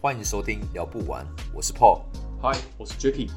[0.00, 2.02] 欢迎收听聊不完，我是 Paul。
[2.40, 3.28] 嗨，我是 Jacky。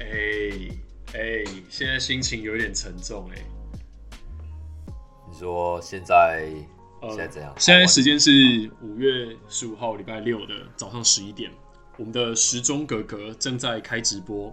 [0.00, 0.74] 哎
[1.12, 3.44] 哎，现在心情有点沉重哎。
[5.30, 6.48] 你说现在
[7.02, 7.54] 现在怎样？
[7.58, 8.30] 现在时间是
[8.80, 11.52] 五月十五号礼拜六的早上十一点，
[11.98, 14.50] 我们的时钟格格正在开直播。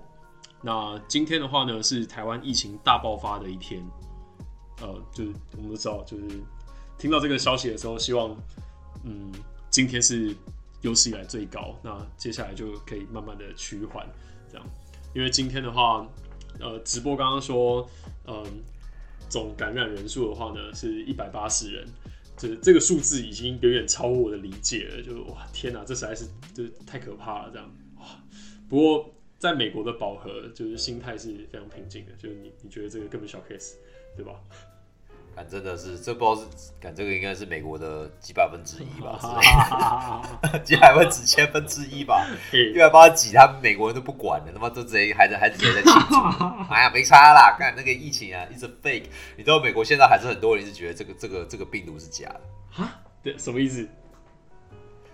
[0.62, 3.82] 那今天的话呢，是台湾疫情大爆发的一天。
[4.82, 6.24] 呃，就是我们都知道，就是
[6.98, 8.36] 听到这个消息的时候，希望
[9.06, 9.32] 嗯。
[9.70, 10.36] 今天是
[10.82, 14.08] 有史以来最高，那接下来就可以慢慢的趋缓，
[14.52, 14.68] 这样。
[15.14, 16.08] 因为今天的话，
[16.60, 17.90] 呃，直播刚刚说，
[18.28, 18.44] 嗯，
[19.30, 21.88] 总感染人数的话呢，是一百八十人，
[22.38, 27.70] 这这个数字已经远远超过我的理解了，就哇，天哪，这实在是就是太可怕了，这样。
[28.00, 28.06] 哇，
[28.68, 33.74] 不过在美国的饱和，就是心态是非常平静的，就是你你觉得这个根本小 case，
[34.16, 34.34] 对吧？
[35.48, 39.20] 真的是，这不知道是，感这个应该是美国的几百分之一吧，
[40.66, 46.16] 几百分之千分之一吧， 一百八十几，他们美国人都不管的，他妈都直接还在还直接在庆祝，
[46.74, 49.06] 哎呀，没差啦，看那个疫情啊，一直 fake，
[49.38, 53.00] 你知道美国现在还是很多人是觉得这个这个这个病毒是假的啊？
[53.22, 53.88] 对，什么意思？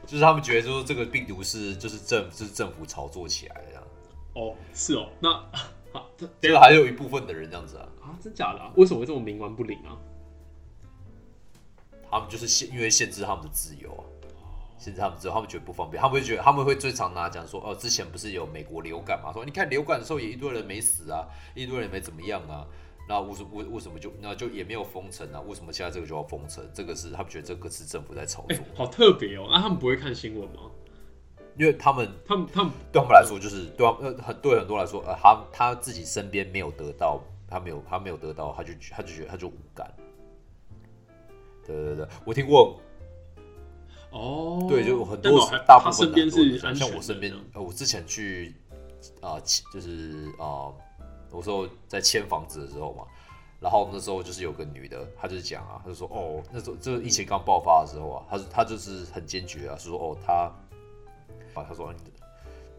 [0.06, 3.84] 就是他们觉得说这个病毒是就是政就是政府炒作起来的这样。
[4.34, 5.30] 哦，是哦，那
[5.92, 6.08] 好，
[6.40, 8.72] 这个还有一部分的人这样子啊，啊，真假的啊？
[8.76, 9.98] 为什么会这么冥顽不灵啊？
[12.16, 14.04] 他们就是限，因为限制他们的自由啊，
[14.78, 22.66] 限制他们自由，他们觉得不方便，他们会觉得他们会最常拿讲说，哦，之前不是有美国流感嘛，说你看流感的时候也一堆人没死啊，一堆人没怎么样啊，
[23.08, 25.42] 那为什为为什么就那就也没有封城啊？
[25.42, 26.68] 为什么现在这个就要封城？
[26.74, 29.48] 这个是他们觉得这个是政府在操作，好特别哦。
[29.52, 30.72] 那他们不会看新闻吗？
[31.58, 39.90] 因为他们，他们，他们对他们来说就是对呃很对很多来说，呃，他他自己身边没有得到，他没有他没有得到，他就他就觉得他就无感。
[41.66, 42.80] 对对对，我听过。
[44.12, 48.56] 哦，对，就很多大部分的是像我身边，呃，我之前去
[49.22, 49.38] 啊，
[49.74, 50.72] 就是啊，
[51.32, 53.06] 我说在签房子的时候嘛，
[53.60, 60.34] 然后那时候就是有个女的，她就讲啊，她就说哦，那时候这个疫情刚爆发的时候啊，她她就是很坚决啊，说哦，她
[61.54, 61.94] 啊，她说。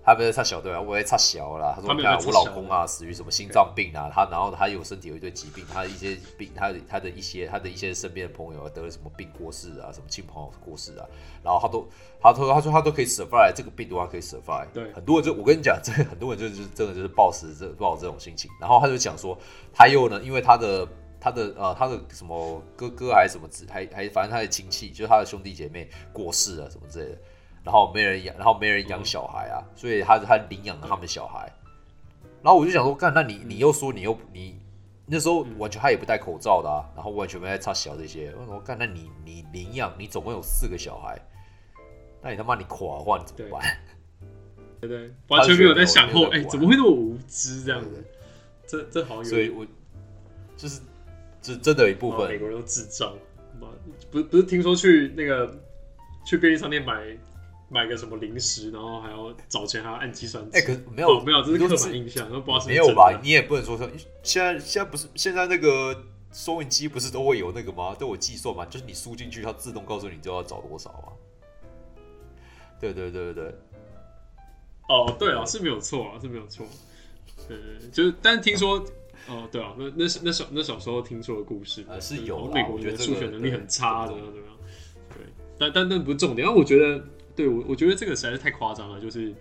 [0.06, 1.72] 他不是差小对啊，我也插小啦。
[1.74, 4.08] 他说：“你看我老公啊，死于什么心脏病啊？
[4.14, 11.04] 他然后他有身体有一堆疾病，他一些病，他他的一些他的一些身边的朋友得了什么病过世啊，什么亲朋友过世啊，
[11.42, 11.88] 然后他都
[12.20, 14.68] 他说他说他都可以 survive 这个病毒，他可以 survive。
[14.72, 18.48] 对，很多人就我跟你讲，这很多人就是真的就是抱持这抱这种心情。
[18.60, 19.36] 然后他就讲说，
[19.74, 20.86] 他又呢，因为他的
[21.18, 27.18] 他的呃他的什么哥哥还是什么子，还还反正他的亲戚，就是他的兄弟姐妹过世啊什么之类的。”
[27.66, 31.52] 然后没人养，然后没人养小孩啊，所以他他领养了他们小孩。
[32.40, 34.56] 然后我就想说，干，那你你又说你又你
[35.04, 38.32] 那时候完全他也不戴口罩的啊，然后完全没在插小这些。
[38.38, 41.20] 我说干，那你你领养你总共有四个小孩，
[42.22, 43.78] 那你他妈你垮的话你怎么办？
[44.80, 48.04] 对对， 完全没有在想后，哎，怎么会那么无知这样子？
[48.64, 49.66] 这这好有，所以我
[50.56, 50.80] 就是
[51.42, 53.12] 这真的一部分美国人都智障。
[54.12, 55.52] 不不是听说去那个
[56.24, 57.04] 去便利商店买。
[57.68, 60.56] 买个什么零食，然后还要找钱，还要按计算机。
[60.56, 63.20] 哎，可没有没有，这是刻板印象，不知道是没有吧？
[63.22, 63.88] 你也不能说说，
[64.22, 67.94] 现在现在不是现在那个收银机不是都会有那个吗？
[67.98, 68.64] 都有计算嘛？
[68.66, 71.10] 就是你输进去，它自动告诉你就要找多少啊？
[72.80, 73.54] 对对对对对。
[74.88, 76.64] 哦，对啊，是没有错啊，是没有错。
[77.48, 77.58] 对，
[77.90, 78.78] 就是，但是听说，
[79.28, 84.48] 哦，对啊，那那是那小那小时候听说的故事，是有美国人数学能力很差的，对吧？
[85.58, 87.02] 但但那不是重点，因为我觉得，
[87.36, 89.34] 对我我觉得这个实在是太夸张了，就是，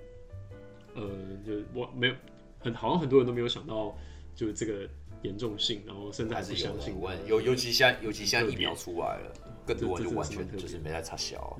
[0.95, 1.01] 呃，
[1.45, 2.15] 就我没有
[2.59, 3.95] 很好像很多人都没有想到，
[4.35, 4.87] 就是这个
[5.21, 6.93] 严重性，然后甚至还是相信。
[7.25, 9.33] 尤尤其像尤其像疫苗出来了，
[9.65, 11.57] 更多人就完全就是没在插小，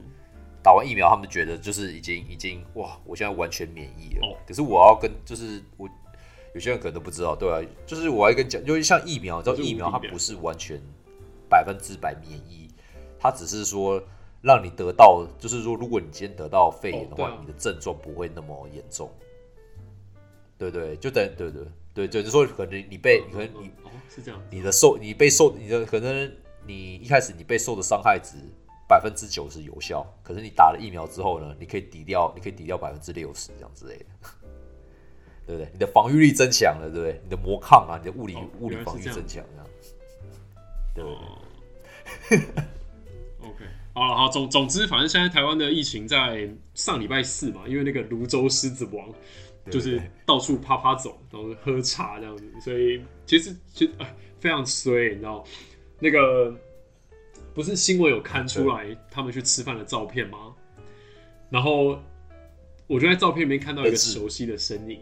[0.61, 4.37] 打完疫苗他们觉得就是已经已经哇，我现在完全免疫了。
[4.45, 5.89] 可是我要跟就是我
[6.53, 10.81] 有些人可能都不知道，对啊，就是我要跟讲，因为像疫苗，知道疫苗它不是完全
[11.49, 12.67] 百分之百免疫，
[13.17, 14.03] 它只是说。
[14.41, 19.09] 让你得到，就是说，如果你今天得到肺炎的话，你的症状不会那么严重。
[20.57, 26.31] 对对，就等对对对，就是说，可能你被可能你哦是这样，你的受你被受你的可能
[26.65, 28.37] 你一开始你被受的伤害值
[28.87, 34.05] 百分之九十有效，可是你打了疫苗之后呢，你可以抵掉，你可以抵掉百分之六十这样之类的，
[35.45, 35.69] 对不对？
[35.73, 37.19] 你的防御力增强了，对不对？
[37.23, 39.67] 你的魔抗啊，你的物理物理防御增强这样，
[40.93, 41.09] 对不
[42.29, 42.39] 对？
[43.95, 49.09] 好了，好总总之，反正现在台湾的疫情在上礼拜四嘛，因为那个泸州狮子王
[49.71, 53.93] 就是到处啪啪走，然后喝茶这样子，所以其实其实
[54.37, 55.41] 非常衰，你知道
[55.97, 56.53] 那个
[57.53, 60.53] 不是新闻有看出来他们去吃饭的照片吗？
[61.49, 61.97] 然后
[62.87, 64.99] 我就在照片里面看到一个熟悉的身影，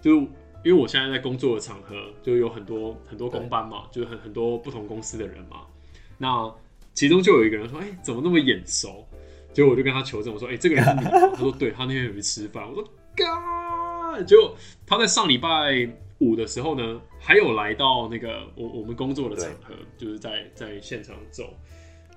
[0.00, 5.66] 就因为我现在在工作的场合，就有很多很多公班嘛，就是很很多不同公司的人嘛。
[6.18, 6.52] 那
[6.94, 9.06] 其中就有一个人说：“哎、怎么那么眼熟？”
[9.52, 12.84] 结果我就跟他求证，我说：“哎、这个人是你？”他说：“对，他那天有去吃饭。”我说
[13.16, 14.56] ：“嘎！”结果
[14.86, 21.54] 他在上礼拜五的时候呢，还有来到那个我我们工作的场合，就是在在现场走。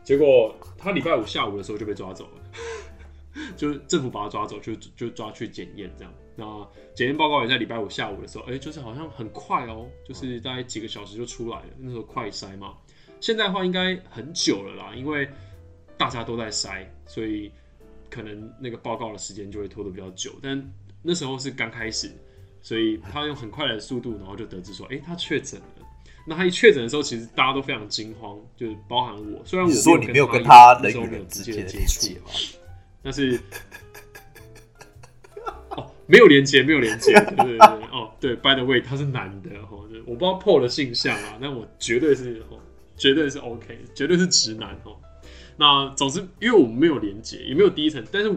[0.04, 2.44] 结果他礼拜五下午的时候就被抓走了，
[3.58, 6.14] 就是政府把他抓走，就就抓去检验这样。
[6.36, 6.46] 那
[6.94, 11.66] 检验报告也在礼拜五下午的时候，哎、就是好像很快哦，就是大概几个小时就出来了。
[11.80, 12.76] 那时候快筛嘛，
[13.26, 15.28] 现在的话应该很久了啦，因为
[15.98, 17.52] 大家都在筛，所以
[18.08, 20.34] 可能那个报告的时间就会拖得比较久。
[20.44, 22.12] 但那时候是刚开始，
[22.62, 25.66] 所以他用很快的速度，然后就得知说，哎、他确诊了。
[26.28, 29.44] 那他一确诊的时候，其实大家都非常惊慌，就是包含我。
[29.44, 32.26] 虽然我你说你没有跟他他人与那时候没有人之间的直接接触，连接吗？
[33.02, 33.40] 但是
[35.72, 42.60] 哦，没有连接，没有连接，对对对对，哦，对，by the way，他是男的哦，就我不知道 Paul 的性向啊，但我绝对是哦，
[42.98, 44.98] 绝对是 OK，绝对是直男哦。
[45.58, 48.34] 那总之，因为我们没有连接，也没有第一层，但是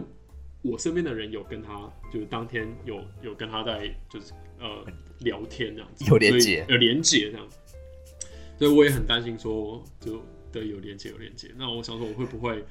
[0.61, 4.85] 我身边的人有跟他，就是当天有有跟他在就是呃
[5.19, 7.57] 聊天这样子，有连接有连接这样子。
[8.57, 10.21] 所以我也很担心说，就
[10.51, 11.49] 对有连接有连接。
[11.57, 12.63] 那我想说，我会不会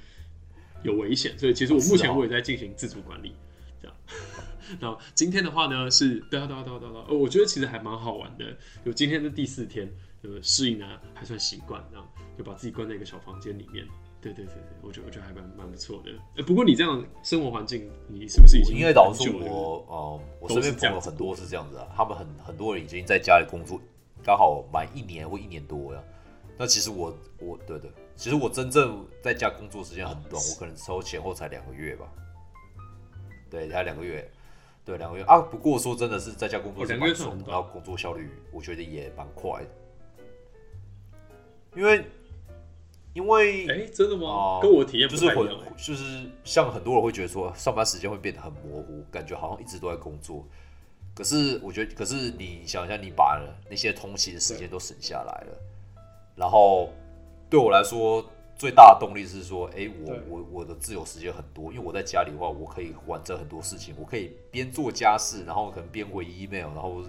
[0.82, 1.38] 有危险？
[1.38, 3.32] 所以其实我目前我也在进行自主管理，
[3.81, 3.96] 这样。
[4.81, 8.55] 那今天的话呢，是对啊对啊对啊对啊对啊，呃，我觉得其实还蛮好玩的。
[8.84, 9.91] 有今天的第四天，
[10.23, 12.06] 就适应啊还算习惯，这样
[12.37, 13.87] 就把自己关在一个小房间里面。
[14.20, 16.11] 对对对对，我觉得我觉得还蛮蛮不错的。
[16.37, 23.81] 呃，不过你这样生活环境，你是不是已经因为老实说很久了我，呃，我身边朋友很多是这样子啊，他们很很多人已经在家里工作，
[24.25, 26.03] 刚好满一年或一年多呀。
[26.59, 32.09] 那其实我我对对，其实我真正在家工作时间很短，我可能抽前后才两个月吧，
[33.49, 34.29] 对，才两个月，
[34.85, 35.38] 对，两个月啊。
[35.38, 39.69] 不过说真的是在家工作是哦两个月蛮爽的，算然后工作效率我觉得也蛮快的，
[41.78, 42.04] 因为
[43.12, 44.26] 因为哎、真的吗？
[44.26, 45.72] 哦跟我体验不就是会太一样、欸。
[45.76, 50.44] 就是像很多人会觉得说，上班时间会变得很模糊，感觉好像一直都在工作。
[51.14, 53.40] 可是我觉得，可是你想一下，你把
[53.70, 55.58] 那些通勤的时间都省下来了，
[56.34, 56.90] 然后
[57.48, 58.24] 对我来说
[58.56, 67.02] 最大的动力是说，哎、我我我的自由时间很多，因为我在家里的话，我可以完成很多事情，我可以边做家事，然后可能边回 email，然后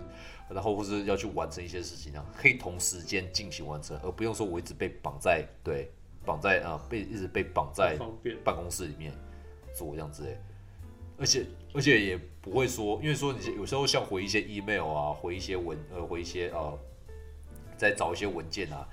[0.49, 5.91] 然后或是要去完成一些事情，这样可以同时间进行完成，而不用说我一直被绑在对
[6.25, 7.97] 绑在啊、被一直被绑在。
[8.43, 9.13] 办公室里面
[9.75, 10.37] 做这样子哎，
[11.17, 16.79] 而且而且也不会说，因为说你有时候像回一些 email 啊，回一些文呃，回一些呃，
[17.77, 18.87] 再找一些文件啊，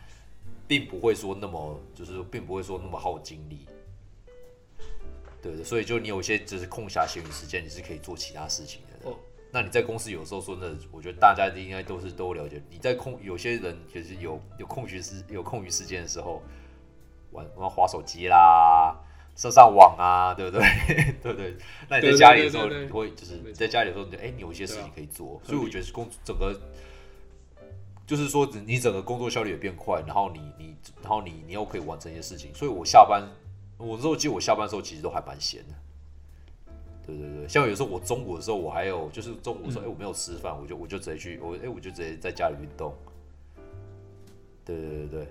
[0.68, 3.66] 并不会说那么就是并不会说那么耗精力。
[5.42, 8.80] 对的，所以就你有一些就是空暇闲余时间，你是可以做其他事情
[9.56, 12.62] 那你在公司有时候说真的，我觉得大家应该都是都了解。
[12.68, 16.42] 你在空有些人就是有有空余时有空余时间的时候，
[17.30, 18.94] 玩玩滑手机啦，
[19.34, 20.60] 上上网啊，对不对？
[21.22, 21.56] 对不对？
[21.88, 26.60] 那你在家里的时候，你会就是你在家里的时候，你就哎、你有一些事情可以做，所以我觉得工整个
[28.06, 33.26] 就是说你整个工作效率也变快，然后你你然后你你又可以完成一些事情，所以我下班
[33.78, 35.74] 我那时候记得我下班的时候其实都还蛮闲的。
[37.06, 42.92] 对对对，像有时候我中午的时候，我还有就是中午的时候，哎、我没有吃饭，我就我就直接去我哎、我就直接在家里运动。
[44.64, 45.26] 对对对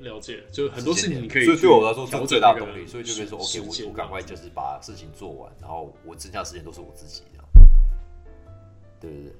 [0.00, 7.68] 对，了解，就很多事情你可以所以对我来说是最大那个的动力，所以就可以说时 OK，我我赶快就是把事情做完，然后我剩下的时间都是我自己这样。
[9.00, 9.32] 对对对，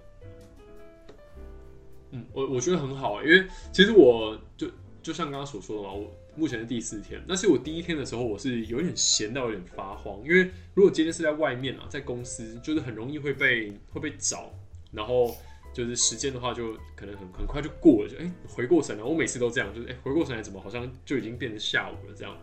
[2.12, 4.66] 嗯，我我觉得很好，因为其实我就
[5.02, 14.52] 就像刚刚所说的嘛，我目前是第四天，那是我第一天的时候我是有点闲到有点发慌，因为如果今天是在外面啊，在公司，就是很容易会被会被找，
[14.92, 15.36] 然后
[15.72, 22.36] 就是时间的话就可能很很快就过了，就哎、回过神来，我每次都这样，就是哎、回过神来怎么好像就已经变成下午了这样。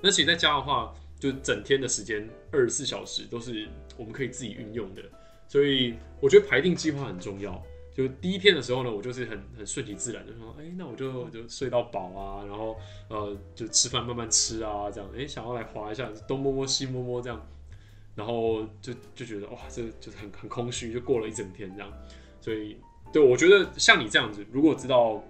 [0.00, 5.02] 那其实在家的话，就整天的时间二十四小时都是我们可以自己运用的，
[5.48, 7.62] 所以我觉得排定计划很重要。
[7.96, 12.76] 就第一天的时候呢，我就是很很顺其自然，就说，哎、那我就就睡到饱啊，然后
[13.08, 17.46] 呃，就吃饭慢慢吃啊，这样，哎、想要来滑一下，东摸摸西摸摸这样，
[18.14, 21.90] 然后就就觉得哇，这就是很很空虚，就过了一整天这样，
[22.38, 22.76] 所以
[23.14, 25.24] 对我觉得像你这样子，如果知道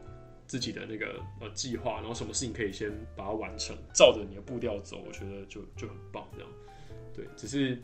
[0.49, 6.51] 自己的那个呃计划，然后什么事情可以先把它完成，照着你的步调走，我觉得就就很棒这样，
[7.15, 7.81] 对，只是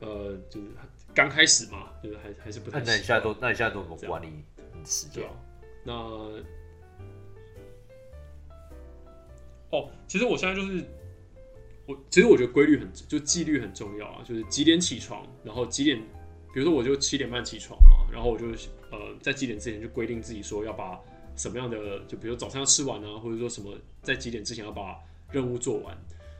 [0.00, 0.66] 呃，就是
[1.14, 5.22] 刚开始嘛，就是还还是不太那你现在都那你现在都怎么管理你时间？
[5.84, 5.92] 那
[9.70, 10.84] 哦，其实我现在就是，
[11.86, 15.98] 我我其实我觉得规律很就纪律很重要啊，就是几点起床，然后几点，
[16.52, 18.46] 比如说我就七点半起床嘛，然后我就
[18.90, 20.98] 呃在几点之前就规定自己说要把
[21.36, 24.98] 什么样的，就比如早餐要吃完啊，或者说什么在几点之前要把
[25.30, 25.96] 任务做完，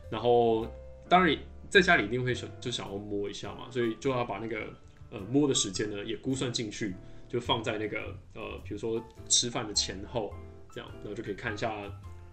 [0.09, 0.67] 然后
[1.07, 1.35] 当然
[1.73, 4.71] 在家里一定会想就想要摸一下嘛，所以就要把那个
[5.09, 6.93] 呃摸的时间呢也估算进去，
[7.27, 10.31] 就放在那个呃比如说吃饭的前后
[10.71, 11.73] 这样，然后就可以看一下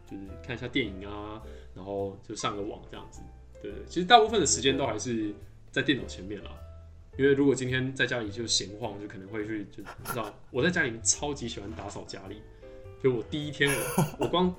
[0.07, 1.41] 就是看一下电影啊。
[1.73, 3.21] 然后就上个网这样子，
[3.63, 5.33] 对，其实大部分的时间都还是
[5.71, 6.51] 在电脑前面啦。
[7.17, 12.43] 因为如果今天在家里就闲晃，就可能会去就知道我在家里面超级喜欢打扫家里，
[13.01, 14.53] 就我第一天我我光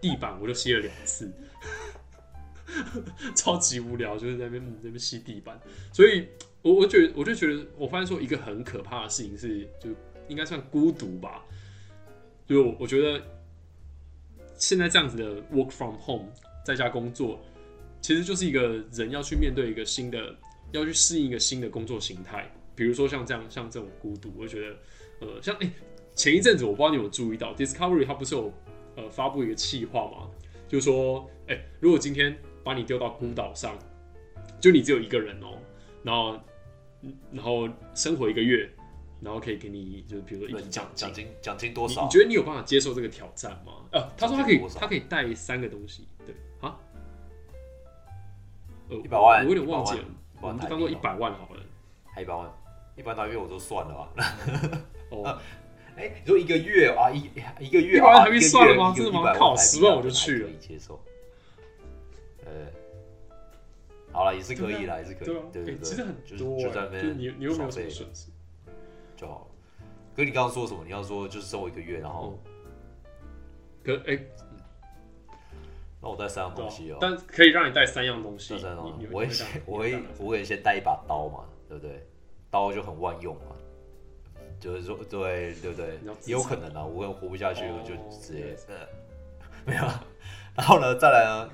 [0.00, 1.30] 地板我就吸了两次，
[3.34, 5.60] 超级无聊，就是在那边那边吸地板。
[5.92, 6.26] 所以
[6.62, 9.90] 我我觉得我就觉得我发现说一个很可怕的事情是，就
[10.28, 11.44] 应该算孤独吧。
[12.46, 13.22] 就我我觉得
[14.56, 16.28] 现在这样子的 work from home。
[16.64, 17.44] 在家工作，
[18.00, 20.32] 其实就是一个人要去面对一个新的，
[20.70, 22.48] 要去适应一个新的工作形态。
[22.76, 24.76] 比如说像这样，像这种孤独，我觉得，
[25.26, 25.68] 呃，像哎，
[26.14, 28.54] 前一阵子我不知道你有注意到，Discovery 它不是有
[28.94, 30.30] 呃发布一个企划吗？
[30.68, 33.76] 就是说，哎，如果今天把你丢到孤岛上，
[34.60, 35.58] 就你只有一个人哦，
[36.02, 36.38] 然后，
[37.32, 38.68] 然后生活一个月，
[39.20, 42.02] 然后可以给你就是比如说一笔奖奖金，奖金多少？
[42.04, 43.72] 你觉得你有办法接受这个挑战吗？
[43.92, 46.34] 呃，他说他可以，他可以带三个东西，对。
[46.60, 46.78] 啊
[48.90, 50.04] 一百万，我有点忘记了，
[50.40, 51.62] 我们就当做一百万好了。
[52.14, 52.46] 还一百万，
[52.94, 54.12] 一般大约我都算了吧。
[55.08, 55.38] 哦，
[55.96, 57.22] 哎，你说一个月啊，一
[57.58, 58.92] 一个月一百万还没算了吗？
[58.94, 59.32] 真的吗？
[59.34, 60.50] 靠，十万我就去了。
[60.60, 61.02] 接受。
[62.44, 62.66] 呃，
[64.12, 65.26] 好了，也是可以了，也是可以。
[65.52, 68.30] 对对对，其实很多，就在那边，你你又没有什么损失，
[69.16, 69.46] 就好了。
[70.14, 70.82] 哥，你刚刚说什么？
[70.84, 72.38] 你要说就是收我一个月，然后，
[73.84, 74.18] 可哎。
[76.04, 78.54] 那我带三样东西哦，但可以让你带三样东西。
[79.12, 82.04] 我会先，我会，我会先带一把刀嘛，对不对？
[82.50, 83.54] 刀就很万用嘛，
[84.58, 88.56] 就是说，对对不对，也有可能啊，我活不下去，我就直接，
[89.64, 89.82] 没有。
[90.56, 91.48] 然后呢，再来呢，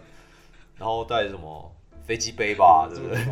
[0.79, 1.75] 然后带什么
[2.07, 3.19] 飞机杯吧，对不对？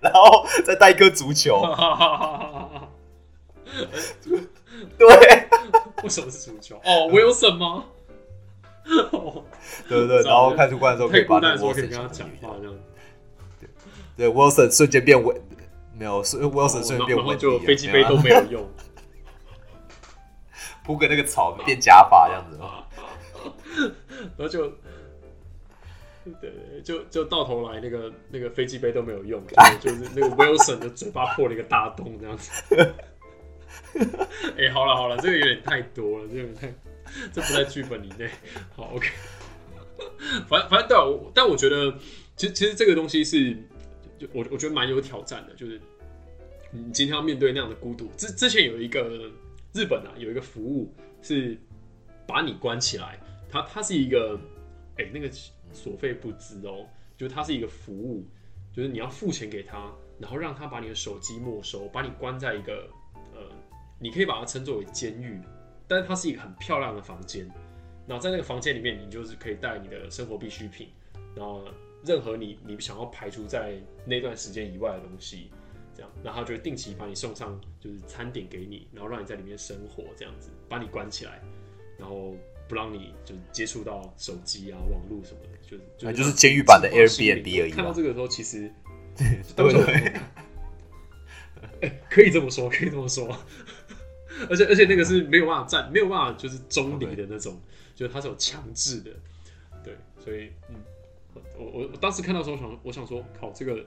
[0.00, 1.62] 然后再带一颗足球。
[4.98, 5.06] 对，
[6.02, 6.76] 为什么是足球？
[6.84, 7.84] 哦，我有什么？
[8.84, 9.00] 对
[10.06, 12.74] 对对，然后看出关的时候可以把那个 Wilson 跟他讲话这样。
[14.16, 15.40] 对，Wilson 瞬间变稳，
[15.96, 18.68] 没有，Wilson 瞬间变稳，就飞机杯都没有用，
[20.84, 22.58] 铺个那个草变假发这样子。
[24.36, 24.70] 然后就，
[26.40, 26.52] 对，
[26.82, 29.42] 就就到头来那个那个飞机杯都没有用，
[29.80, 32.94] 就是那个 Wilson 的嘴巴破了一个大洞这样子。
[34.56, 36.72] 哎，好了好了，这个有点太多了，这个太。
[37.30, 38.26] 这不在剧本里内。
[38.74, 39.06] 好，OK。
[40.48, 41.92] 反正反正对我，但我觉得，
[42.36, 43.52] 其实其实这个东西是，
[44.18, 45.54] 就我我觉得蛮有挑战的。
[45.54, 45.78] 就是
[46.70, 48.10] 你今天要面对那样的孤独。
[48.16, 49.30] 之之前有一个
[49.74, 51.54] 日本啊，有一个服务是
[52.26, 53.18] 把你关起来，
[53.50, 54.40] 它它是一个，
[54.96, 55.28] 哎，那个
[55.72, 56.86] 所费不赀哦，
[57.16, 58.26] 就是它是一个服务，
[58.72, 62.88] 就是你要付钱给他，然后让他把你的手机没收，把你关在一个
[63.34, 63.40] 呃，
[63.98, 65.40] 你可以把它称作为监狱。
[65.88, 67.46] 但是它是一个很漂亮的房间，
[68.06, 70.88] 然后在那个房间里面，你就是可以带你的生活必需品，
[71.36, 71.64] 然后
[72.02, 73.74] 任何你你想要排除在
[74.06, 75.50] 那段时间以外的东西，
[75.94, 81.42] 这样，然后就会定期把你送上就是餐点给你，然后让你在里面生活，这样子把你关起来，
[81.98, 82.34] 然后
[82.72, 87.70] 不让你就接触到手机啊、网络什么的，就是就是监狱版的 Airbnb 而已。
[87.70, 88.72] 看到这个时候，其实
[89.54, 90.12] 对对，
[91.82, 93.28] 哎， 可以这么说，可以这么说。
[94.48, 97.60] 而且而且那个是没有办法站，没有办法就是中离的那种，
[97.94, 99.10] 就是它是有强制的，
[99.84, 100.76] 对，所以嗯，
[101.58, 103.84] 我我我当时看到时候想，我想说，靠，这个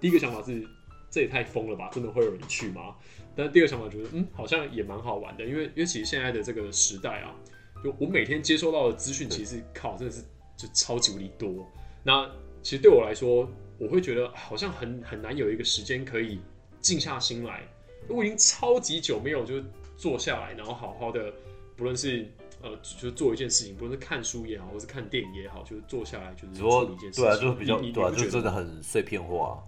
[0.00, 0.66] 第一个想法是
[1.08, 2.96] 这也太疯了吧，真的会有人去吗？
[3.36, 7.32] 但第二个想法觉得，嗯，好像也蛮好玩的，因为因为其实现在的这个时代啊，
[7.82, 10.22] 就我每天接收到的资讯，其实靠真的是
[10.56, 11.66] 就超级无敌多。
[12.02, 12.30] 那
[12.62, 16.40] 其实对我来说，我会觉得好像很很难有一个时间可以
[16.80, 17.62] 静下心来。
[18.08, 19.62] 我已经超级久没有就
[19.96, 21.32] 坐下来，然后好好的，
[21.76, 22.26] 不论是
[22.62, 27.24] 呃，就做一件事情，不论是看书也好，或是看电影也好，就是坐下来就是做一件事情。
[27.24, 29.62] 对啊，就是比较对啊，就真的很碎片化，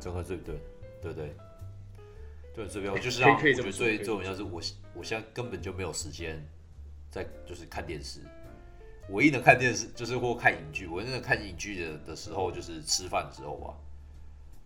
[0.00, 0.58] 整个对不对
[1.02, 1.36] 对不对，
[2.54, 2.98] 对碎片化。
[2.98, 4.60] 就是可以最重要是我
[4.94, 6.42] 我现在根本就没有时间
[7.16, 8.20] 在就是看电视，
[9.08, 10.86] 唯一能看电视就是或看影剧。
[10.86, 13.74] 我真的看影剧的的时候，就是吃饭之后吧。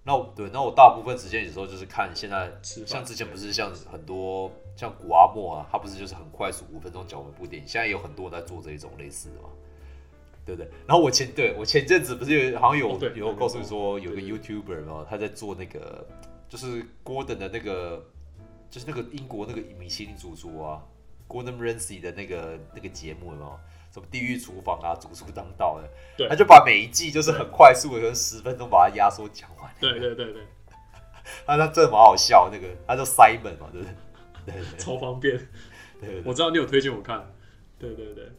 [0.03, 9.49] 那对，那我大部分时间有时候就是看现在，像之前不是像很多像古阿莫啊，他不是就是很快速五分钟讲完一部电影，现在有很多人在做这一种类似的嘛。
[10.47, 10.69] 对不对？
[10.87, 16.05] 然后我前对我前阵子不是有好像有、哦有告诉你说有个 YouTuber 嘛，他在做那个
[16.49, 18.05] 就是郭登的那个
[18.71, 20.83] 就是那个英国那个米其林主厨啊
[21.31, 23.59] ，Gordon Ramsay 的那个那个节目有没有？
[23.93, 29.69] 什么地狱厨房啊，主厨当道的，对他就把每一季就是很快速的，可能十分钟把它压缩讲完。
[29.81, 30.43] 对对对对，
[31.45, 33.95] 他 他真的蛮好笑，那个他叫 Simon 嘛，对不对？
[34.47, 35.37] 对对对超方便。
[36.01, 36.23] 对对对。
[36.25, 37.35] 我知道你有推荐我看，
[37.81, 38.31] 对对对，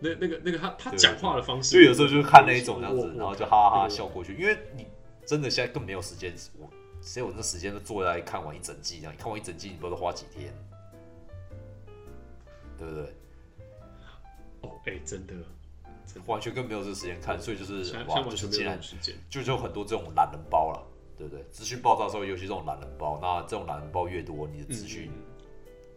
[0.00, 4.86] 那那个那个他他对讲话的方式，所以有时候就是看那一种这样子，然后就哈哈哈笑过去，因为你
[5.26, 6.66] 真的现在根本没有时间，我
[7.02, 9.12] 谁有那时间都坐下来看完一整季这样？
[9.12, 10.50] 你看完一整季，你不知道花几天，
[12.78, 13.02] 对不对？
[14.62, 15.34] 哦，哎，真的，
[16.26, 19.14] 完全更没有这个时间看，所以就是现在现哇，在完全没有时间。
[19.28, 20.82] 就就有很多这种懒人包了，
[21.18, 21.44] 对不对？
[21.50, 25.22] 资讯爆炸的时候，尤其这种懒人包，那这种懒人包越多，你的资讯、嗯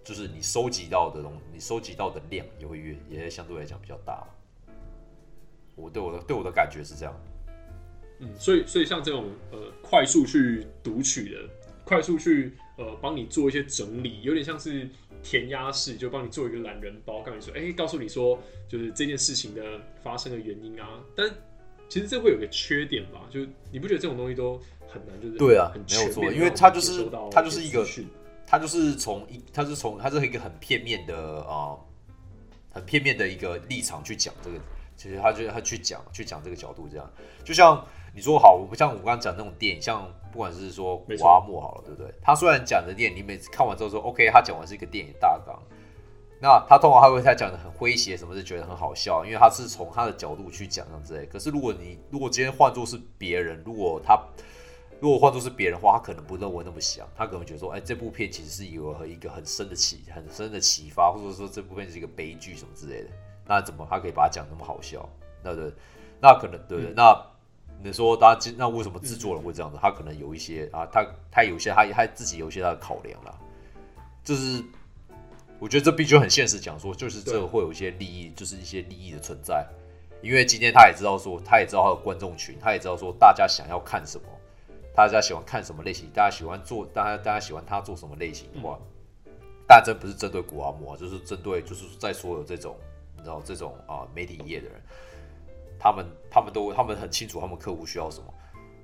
[0.04, 4.28] 就是你收集到的东，你收集到的量也会越也相对来讲比较大嘛。
[5.76, 7.14] 我对我的对我的感觉是这样。
[8.20, 11.50] 嗯，所以所以像这种呃快速去读取的，
[11.84, 14.90] 快速去呃帮你做一些整理，有点像是
[15.30, 19.62] 填鸭式，就帮你做一个懒人包，告诉你说，哎、告诉你说就是这件事情的
[20.02, 21.04] 发生的原因啊。
[21.18, 21.30] 但
[21.90, 24.58] 其实这会有个缺点吧，就是你不觉得这种东西都
[24.88, 28.08] 很难，就是对啊很没有错因为全面地让它就是你接收到它就是一个些资讯
[28.46, 31.76] 它就是从一，它是从它是一个很片面的啊、
[32.72, 34.58] 很片面的一个立场去讲这个，
[34.96, 37.12] 其实他就他去讲去讲这个角度，这样
[37.44, 37.86] 就像
[38.18, 42.12] 你说好，我不像我刚刚讲那种电影，像不管是说没错古阿莫好了，对不对？
[42.20, 45.56] 他虽然讲的电影，你每次看完之后说 OK，他讲完是一个电影大纲，
[46.42, 51.28] 那他通常他会他讲的很诙谐，什么是觉得很好笑，因为他是从他的角度去讲这样之类。
[51.28, 54.20] 可是如果你如果今天换作是别人，如果他
[55.00, 63.10] 如果换作是别人的话，他可能不认为那么想，他可能觉得说，哎，这部片其实是有一个很深的启、很深的启发，或者说这部片是一个悲剧什么之类的。
[63.46, 65.08] 那怎么他可以把它讲那么好笑？
[65.44, 65.72] 那对，
[66.20, 66.94] 那可能对不对？
[66.96, 67.16] 那
[67.84, 69.78] 你说他那为什么制作人会这样子？
[69.82, 73.38] 他可能有一些啊，他他有些他他自己有一些他的考量啦，
[74.24, 74.64] 就是
[75.60, 79.66] 我觉得这必须很现实讲说，就是这个会有一些利益，就是一些利益的存在。
[80.24, 84.26] 因为今天他也知道说，他也知道他的观众群，他也知道说大家想要看什么，
[84.96, 88.80] 大家喜欢看什么类型，大家喜欢做，大家大家喜欢他做什么类型的话，
[89.68, 92.76] 当然这不是针对古阿莫啊，就是针对就是在所有这种
[93.16, 94.82] 你知道这种啊、媒体业的人，
[95.80, 98.34] 他们他们都他们很清楚他们客户需要什么，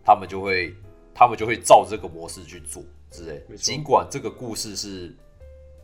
[0.04, 0.74] 他们就会
[1.14, 5.16] 他们就会照这个模式去做之类尽管这个故事是，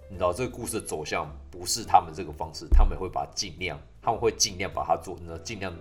[0.09, 5.73] 你知道这个故事的走向不是他们这个方式，他们会把它尽量，他们会尽量把它做，你知道尽量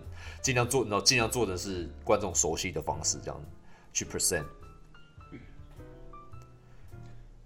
[0.42, 3.40] 尽量做，你知道尽量做的是观众熟悉的方式，这样
[3.92, 4.44] 去 present。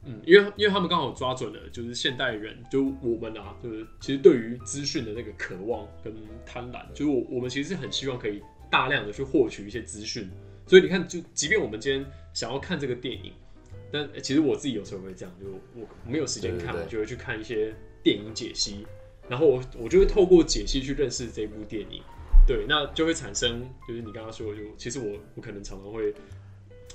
[0.05, 6.13] 嗯，因为因为他们刚好抓准了，就是现代人，就我们啊，就是其实对于资讯的那个渴望跟
[6.45, 10.29] 贪婪，就是我我们其实是很希望可以大量的去获取一些资讯，
[10.67, 13.33] 所以你看，就即便我们今天想要看这个电影，
[13.93, 15.47] 但呃其实我自己有时候会这样，就
[15.81, 18.85] 我没有时间看，我就会去看一些电影解析，
[19.29, 22.03] 然后我我就会透过解析去认识这部电影，
[22.45, 26.13] 对，那就会产生就是你刚刚说的，就其实我我可能常常会。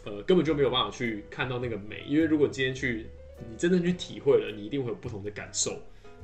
[0.07, 3.07] 呃，根本就没有办法去看到那个美，因为如果今天去
[3.49, 5.77] 你真正去体会了，你一定会有不同的感受。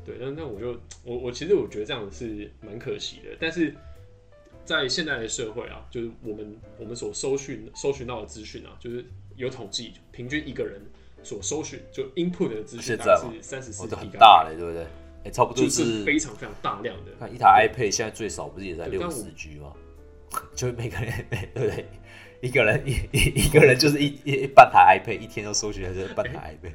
[0.06, 3.76] 对，那那我就我我其实我觉得这样是蛮可惜的，但是
[4.64, 9.04] 在现在的社会啊，就是我们我们所搜寻搜寻到的资讯啊，就是
[9.36, 10.82] 有统计，平均一个人
[11.24, 14.88] 所搜寻就 input 的资讯是三十四哦，这 G 很大嘞，对不对？
[15.26, 17.12] 哎、差不多就是是非常非常大量的。
[17.20, 19.74] 看一台 iPad 现在最少不是也才对但我六十四 G 吗？
[20.54, 21.86] 就每个人对不对？
[22.44, 26.74] 一个人一一一个人就是一一半台 iPad，一天都收取的是半台 iPad，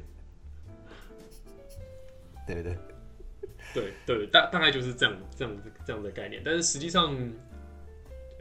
[2.47, 2.75] 对不对？
[3.71, 5.55] 对对，大大概就是这样这样
[5.85, 6.41] 这样的概念。
[6.43, 7.15] 但是实际上，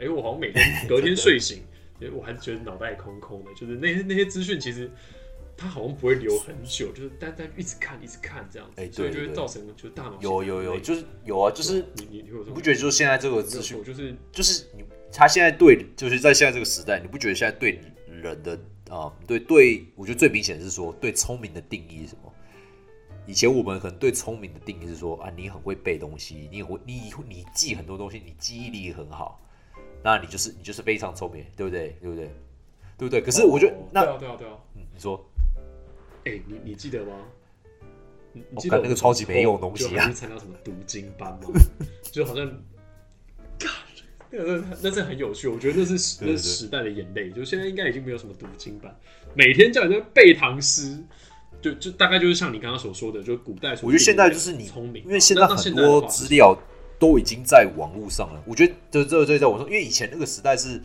[0.01, 1.63] 哎、我好像每天 隔天睡醒，
[2.01, 4.91] 诶我还是觉得脑袋空空的，就是那些那些资讯其实
[5.55, 18.59] 它好像不会留很久，就是单单一直看一直看这样子，哎所以就会造成就是大脑有有有，就就是有啊，就是你你你不觉得就是现在这个资讯就是就是你他现在对，就是在现在这个时代，你不觉得现在对人的
[18.91, 22.33] 啊、对对，我觉得最明显的是说对聪明的定义是什么？
[23.27, 29.39] 以前我们可能对聪明的定义是说啊，你很会背东西，你很会你你记很多东西，你记忆力很好，
[30.03, 31.97] 那你就是你就是非常聪明，对不对？
[32.01, 32.31] 对不对？
[32.97, 33.21] 对不对？
[33.21, 35.23] 可是我觉得、哦那、对啊对啊对啊，嗯你说
[36.25, 37.13] 哎、你你记得吗？
[38.33, 41.49] 你记得那个超级没用的东西啊参加什么读经班吗？
[42.11, 42.47] 就好像
[44.31, 47.31] 那个那那是很有趣，我觉得那是那是时代的眼泪。
[47.31, 48.95] 就现在应该已经没有什么读经版，
[49.35, 50.99] 每天叫你在背唐诗，
[51.61, 56.57] 就就大概就是像你刚刚所说的，就是古代我觉得现在就是你聪明，因为现在很多资料，
[56.99, 58.43] 都已经在网络上了。
[58.47, 60.81] 我觉得这这这在我说，因为以前那个时代是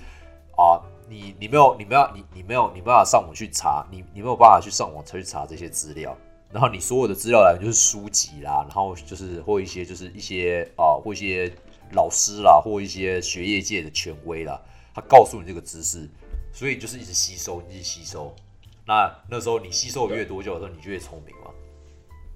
[0.55, 0.79] 啊，
[1.09, 6.15] 你你没有你没有你你没有你没办法上网去查，你你没有办法去上网去查这些资料，
[6.51, 11.51] 然后你所有的资料来源就是书籍啦，然后就是或一些就是一些啊或一些
[11.93, 14.61] 老师啦，或一些学业界的权威啦，
[14.93, 16.09] 他告诉你这个知识，
[16.51, 18.35] 所以就是一直吸收，一直吸收。
[18.85, 21.51] 那那时候你吸收的越多，就有时候你就越聪明嘛。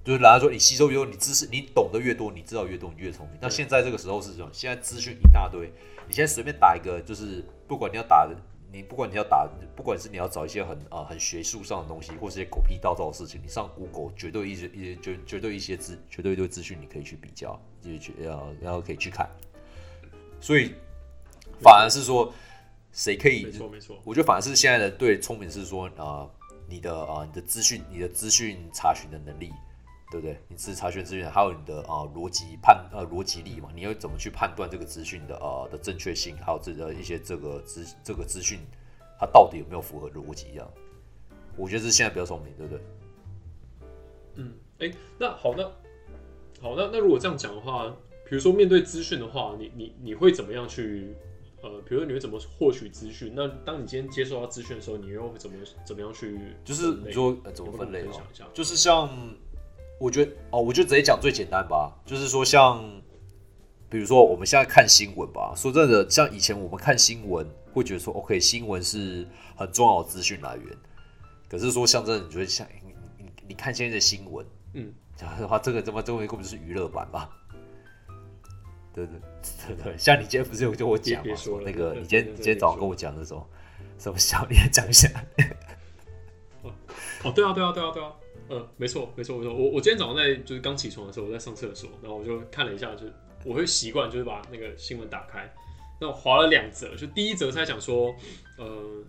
[0.04, 3.38] 就是人家说你吸收越多，你知识你懂得越多，你知道越多，你越聪明。
[3.42, 5.70] 那现在这个时候是这种，现在资讯一大堆，
[6.08, 8.26] 你现在随便打一个，就是不管你要打，
[8.72, 19.28] 你不管你要打，不管是你要找一些很啊很学术上的东西，或是些狗屁倒灶的事情，你上 Google 绝对一些一些绝绝对一些资绝对一堆资讯你可以去比较，就去要然后可以去看。
[20.40, 20.74] 所以
[21.60, 22.32] 反而是说，
[22.92, 23.44] 谁可以？
[23.44, 26.28] 没错没错，我觉得反而是现在的对聪明是说啊。
[26.70, 29.50] 你的啊，你的资讯，你的资讯查询的能力，
[30.10, 30.38] 对不对？
[30.48, 33.70] 你是查询资讯，还有你的啊逻辑判呃逻辑力嘛？
[33.74, 38.60] 你要怎么去判断这个资讯的呃的正确性，还有这的一些这个资这个资讯
[39.18, 40.48] 它到底有没有符合逻辑？
[40.52, 40.70] 这样，
[41.56, 42.84] 我觉得是现在比较聪明，对不对？
[44.34, 45.64] 嗯，哎，那好，那
[46.60, 47.90] 好，那那如果这样讲的话，
[48.28, 51.14] 比如说面对资讯的话，你你你会怎么样去？
[51.60, 53.32] 呃，比如说你会怎么获取资讯？
[53.34, 56.38] 那当你今天接受到资讯的时候，你又会怎么怎么样去？
[56.64, 58.04] 就是你说怎么分类？
[58.04, 58.44] 分享一下。
[58.54, 59.10] 就是像，
[59.98, 61.92] 我觉得哦，我就直接讲最简单吧。
[62.06, 62.80] 就是说，像
[63.90, 65.52] 比如说我们现在看新闻吧。
[65.56, 70.76] 说真的，像以前我们看新闻会觉得说，OK，新闻是很重要的资讯来源。
[71.50, 77.28] 可是说像真的，你觉得像你你你看现在的新闻，嗯，讲的话，这个怎么这个根本就是娱乐版吧？
[79.06, 79.20] 对
[79.66, 81.34] 对对对，像你今天不是有跟我讲吗？
[81.64, 83.46] 那个你今天今天早上跟我讲那种
[83.98, 85.08] 什么小，你也讲一下。
[87.24, 88.12] 哦，对啊，对啊，对啊，对啊，
[88.50, 89.54] 嗯，没错，没错，没错。
[89.54, 93.06] 我我今天早上在就是刚起床的时候，我在上厕所，然后我就看了一下，就
[93.44, 95.52] 我会习惯就是把那个新闻打开，
[96.00, 98.14] 那我划了两则，就第一则在讲说，
[98.56, 98.66] 呃，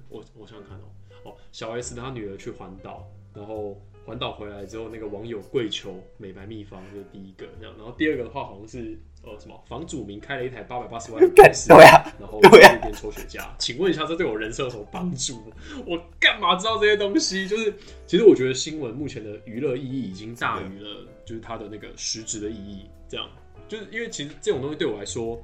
[0.10, 0.86] 我我想想看哦，
[1.24, 9.00] 哦，小 S 他女儿去环岛，然后环岛回来之后，那个网友跪求美白秘方，这是第一个，这样，然后第二个的话好像是。
[9.22, 15.44] 呃，什么房主名开了一台八百八十万的 奔驰，对啊，然后在那边抽雪茄，请问一下，这对我人生有什么帮助？
[15.86, 17.46] 我干嘛知道这些东西？
[17.46, 17.74] 就是，
[18.08, 22.86] 其实我觉得新闻目前的娱乐意义已经大于了，就是它的那个实质的意义。
[23.10, 23.30] 这样，
[23.68, 25.36] 就是因为其实这种东西对我来说，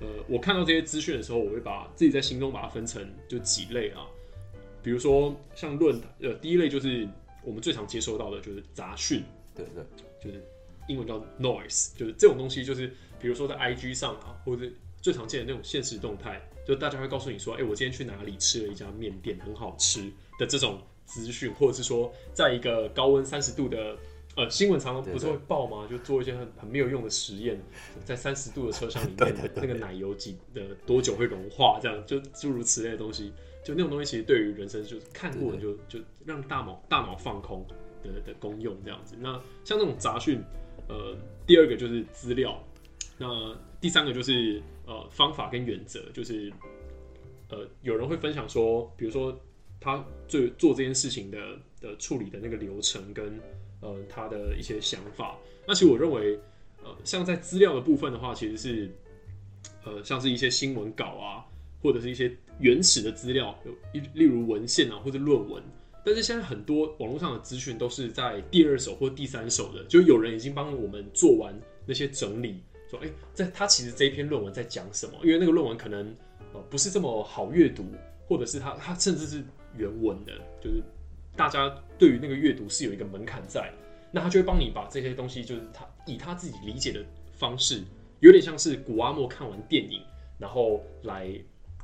[0.00, 4.04] 呃，我看到这些资讯的时候，我会把自己在心中把它分成就几类啊，
[4.82, 7.08] 比如说像论坛，呃，第一类就是
[7.42, 9.24] 我们最常接收到的就是杂讯，
[9.56, 9.82] 对对，
[10.22, 10.44] 就是
[10.86, 12.94] 英文叫 noise，就是这种东西就是。
[13.22, 14.66] 比如说在 IG 上啊，或者
[15.00, 23.96] 最常见的那种现实动态，就大家会告诉你说，哎，我今天去哪里吃了一家面店，很好吃的这种资讯，或者是说，在一个高温三十度的
[24.36, 25.86] 呃新闻常常不是会报吗？
[25.90, 27.60] 就做一些很很没有用的实验，
[28.04, 33.32] 在三十度的车厢里面， 那个奶油几的多久会融化，这样就诸如此类的东西，
[33.64, 37.66] 就那种东西其实对于人生就是看过就就让大脑大脑放空
[38.02, 39.16] 的的功用这样子。
[39.18, 39.32] 那
[39.64, 40.40] 像这种杂讯，
[40.88, 42.62] 呃，第二个就是资料。
[43.22, 46.52] 那第三个就是呃方法跟原则，就是
[47.50, 49.38] 呃有人会分享说，比如说
[49.78, 51.38] 他做做这件事情的
[51.80, 53.38] 的处理的那个流程跟
[53.80, 55.38] 呃他的一些想法。
[55.68, 56.36] 那其实我认为，
[56.82, 58.90] 呃像在资料的部分的话，其实是
[59.84, 61.46] 呃像是一些新闻稿啊，
[61.80, 65.62] 或者是一些原始的资料，有例如文献啊或者论文。
[66.04, 71.56] 但是现在很多网络上的资讯都是在第二手或第三手的，就有人已经帮我们做完
[71.86, 72.60] 那些整理。
[72.92, 75.14] 说哎，在他其实这一篇论文在讲什么？
[75.24, 76.14] 因为那个论文可能
[76.52, 77.86] 呃不是这么好阅读，
[78.28, 79.42] 或者是他他甚至是
[79.78, 80.82] 原文的，就是
[81.34, 83.72] 大家对于那个阅读是有一个门槛在，
[84.12, 87.02] 那他就会帮你把这些东西，就是他以他自己理解的
[87.32, 87.82] 方式，
[88.20, 90.02] 有点像是古阿莫看完电影，
[90.38, 91.32] 然后来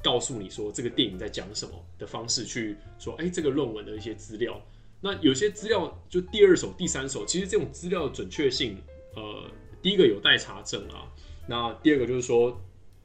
[0.05, 4.61] 告诉你说这个电影在讲什么的方式去说，哎，这个论文的一些资料。
[5.01, 8.77] 那有些资料就第二手、第三手，其实这种资料的准确性，
[9.17, 9.51] 呃。
[9.89, 11.09] 第一个有待查证啊，
[11.47, 12.61] 那第二个就是说，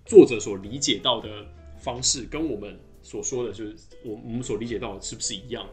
[0.06, 1.30] 作者所理解到的
[1.80, 5.66] 方式跟我们所说的，就是我我们所理解到的是不是一样？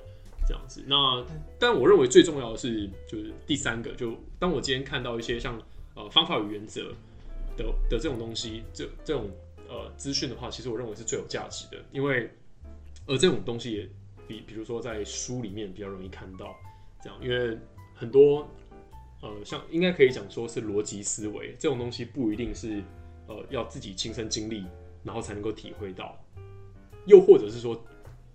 [0.47, 0.85] 这样子。
[0.87, 1.27] 那
[1.59, 5.61] 但我认为最重要的是，就是第三个，就当我今天看到一些像
[5.97, 6.95] 呃方法与原则
[7.57, 9.29] 的的这种东西，这这种
[9.69, 12.31] 呃资讯的话，其实我认为是最有价值的，因为
[13.05, 13.89] 而这种东西也
[14.29, 16.55] 比比如说在书里面比较容易看到，
[17.03, 17.59] 这样，因为
[17.97, 18.49] 很多。
[19.23, 22.83] 呃，像应该可以讲说是逻辑思维这种东西，不一定是
[23.27, 24.65] 呃要自己亲身经历，
[25.05, 26.19] 然后才能够体会到，
[27.07, 27.79] 又或者是说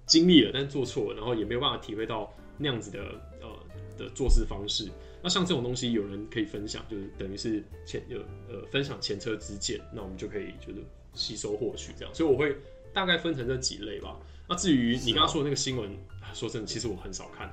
[0.06, 3.00] 经历了但做错了，然后也没有办法体会到那样子的
[3.42, 3.50] 呃
[3.98, 4.88] 的做事方式。
[5.24, 10.84] 那像这种东西，有人可以分享，就是等于是前有呃分享前车之鉴，那我们就可以就是
[11.16, 12.14] 吸收获取这样。
[12.14, 12.56] 所以我会
[12.94, 14.20] 大概分成这几类吧。
[14.48, 15.98] 那至于你刚刚说的那个新闻，
[16.36, 17.52] 说真的，其实我很少看。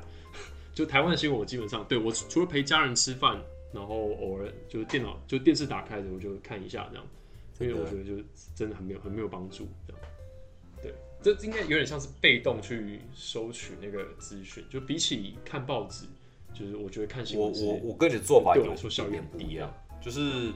[0.75, 3.39] 就台湾的新闻，我基本上对我除了陪家人吃饭，
[3.75, 7.07] 然后偶尔就是电脑就电视打开的，我就看一下这样。
[7.53, 10.03] 所以我觉得就真的很没有很没有帮助这样。
[10.83, 16.07] 对，这应该有点像是被动去收取那个资讯，就比起看报纸，
[16.55, 19.73] 就是我觉得看新闻，我我我跟你的做法有说效率不一样。
[20.01, 20.51] 就是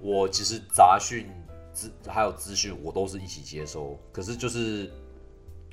[0.00, 1.26] 我其实杂讯
[1.72, 4.90] 资还有资讯我都是一起接收，可是就是。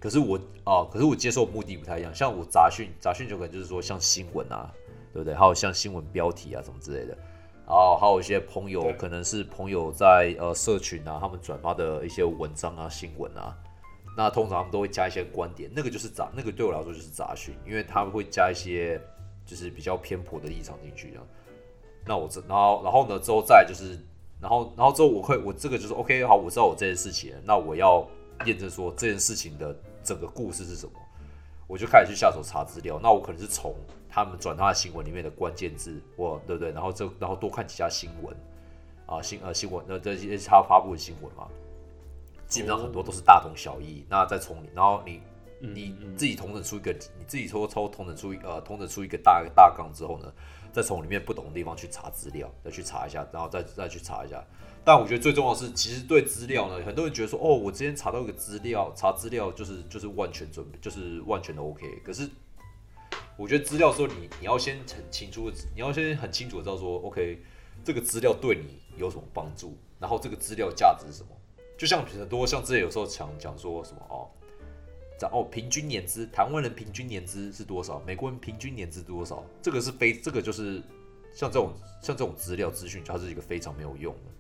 [0.02, 2.14] 可是我啊，可是我接受目的不太一样。
[2.14, 4.74] 像我杂讯，杂讯就可能就是说像新闻啊，
[5.14, 5.36] 对不对？
[5.36, 7.16] 还有像新闻标题啊什么之类的。
[7.68, 13.56] 然后还有一些朋友，可能是朋友在呃社群啊，他们转发的一些文章啊、新闻啊。
[14.18, 19.00] 那通常他们都会加一些观点，那个就是杂，那个对我来说就是杂讯，因为他们会加一些
[19.46, 21.18] 就是比较偏颇的立场进去。
[22.06, 23.98] 那我这，然后然后呢之后再就是，
[24.42, 28.06] 然后然后之后我会我这个就是 OK 好，我知道我这件事情，那我要
[28.46, 29.76] 验证说这件事情的。
[30.04, 30.94] 整个故事是什么？
[31.68, 33.00] 我就开始去下手查资料。
[33.04, 33.76] 那我可能是从
[34.10, 36.72] 他们转发的新闻里面的关键字，我对不对？
[36.72, 38.36] 然后这然后多看几家新闻
[39.06, 41.48] 啊，新呃新闻那这些他发布的新闻嘛，
[42.48, 44.04] 基本上很多都是大同小异。
[44.10, 45.22] 那再从然后你
[45.60, 50.34] 你自己同整出一个，你自己抽抽同整出一呃同整出一个大大纲之后呢，
[50.74, 54.44] 再从里面不同的地方去查资料，再去查一下，然后再再去查一下。
[54.84, 61.86] 但我觉得最重要是，其实对资料呢，很多人觉得说，哦，我之前查到一个资料，查资料就是就是万全准备，就是万全的 OK。
[62.04, 62.28] 可是，
[63.38, 67.40] 我觉得资料说你你要先很清楚，你要先很清楚的知道说，OK，
[67.84, 71.30] 这个资料对你有什么帮助，然后这个资料价值是什么。
[71.78, 74.30] 就像很多像之前有时候讲讲说什么哦，
[75.20, 78.00] 讲哦平均年资，台湾人平均年资是多少？
[78.06, 79.44] 美国人平均年资多少？
[79.62, 80.82] 这个是非这个就是
[81.34, 84.32] 像这种像这种资料资讯，它是一个非常没有用的。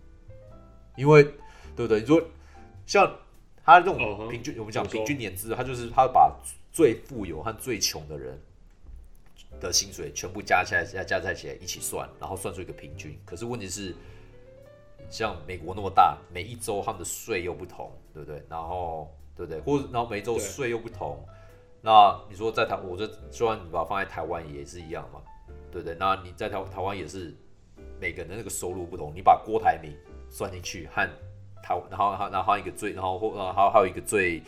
[1.01, 1.23] 因为，
[1.75, 1.99] 对不对？
[1.99, 2.21] 你说
[2.85, 3.11] 像
[3.65, 6.31] 他这种平均，我们讲平均年资，他就是他把
[6.71, 8.39] 最富有和最穷的人
[9.59, 13.19] 的薪水全部加起来，加加在一起来一起算，然后算出一个平均。
[13.25, 13.95] 可是问题是，
[15.09, 18.43] 像美国那么大，每一周他们的税又不同，对不对？
[18.47, 19.59] 然后，对不对？
[19.61, 21.17] 或者然后每周税又不同。
[21.81, 25.19] 那你说在台，我这虽然你把它放在台湾也是一样嘛，
[25.71, 25.95] 对不对？
[25.99, 27.35] 那你在台台湾也是
[27.99, 29.91] 每个人的那个收入不同，你把郭台铭。
[30.32, 31.08] 算进去和
[31.62, 34.41] 台，然后然后然后一个最，然后或然后还有一个最，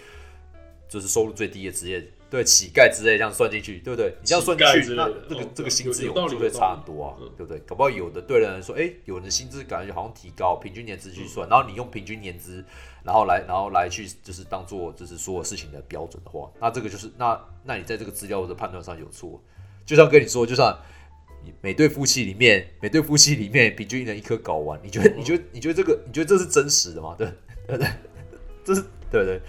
[0.89, 4.15] 就是收入最低的职业，对乞丐之类这样算进去，对不对？
[4.19, 7.59] 你这样算进去，那这个这个薪资有就会差很多啊，对不对？
[7.67, 12.65] 搞不好有的对人说，哎，有人的薪资感觉好像提高，平均年资去算，然后你用平均年资，
[13.03, 19.39] 然后来然后来去就是当做就是所有事情的标准的话，那这个就是那那你在这个资料的判断上有错，
[19.85, 20.75] 就像跟你说，就像。
[21.61, 25.09] 每对夫妻里面，每对夫妻里面平均一人一颗睾丸，你觉得？
[25.15, 25.43] 你觉得？
[25.51, 25.99] 你觉得这个？
[26.05, 27.15] 你觉得这是真实的吗？
[27.17, 27.31] 对
[27.67, 27.87] 对对，
[28.63, 29.41] 这是对不对？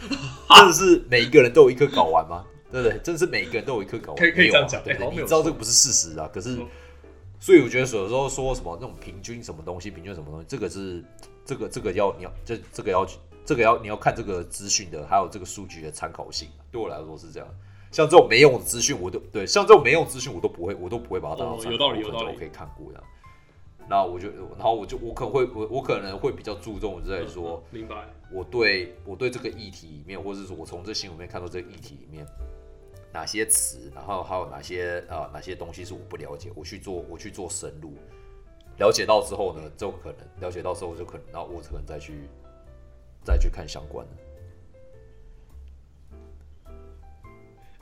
[0.57, 2.45] 真的是每一个人都有一颗睾丸吗？
[2.73, 2.99] 对不对？
[3.05, 4.17] 真的是每一个人都有一颗睾丸？
[4.17, 6.29] 可以可以这样讲，对对，你知道这个不是事实啊。
[6.33, 6.59] 可是，
[7.39, 11.05] 所以我觉得有时候说什么那种平均什么东西，平均什么东西，这个是
[11.45, 13.07] 这个这个要你要这这个要
[13.45, 16.49] 这个要你要看这个资讯的，还有这个数据的参考性。
[16.73, 17.49] 对我来说是这样。
[17.95, 23.05] 像这种没用的资讯，我都对，像这种没用资讯，我都不会，我都不会把它当成有道理，有道理，我可以看过这样。
[23.89, 28.05] 那我就，然后我就，我可能会，我我可能会比较注重在说，明白。
[28.33, 32.27] 我对我对这个议题里面，或者是说我从这新闻里面看到这个议题里面
[33.13, 37.93] 哪些词，然后还有哪些啊哪些东西是我不了解，我去做我去做深入
[38.77, 42.29] 了解到之后呢，就可能了解到之后就可能，然后我可能再去
[43.23, 44.24] 再去看相关的。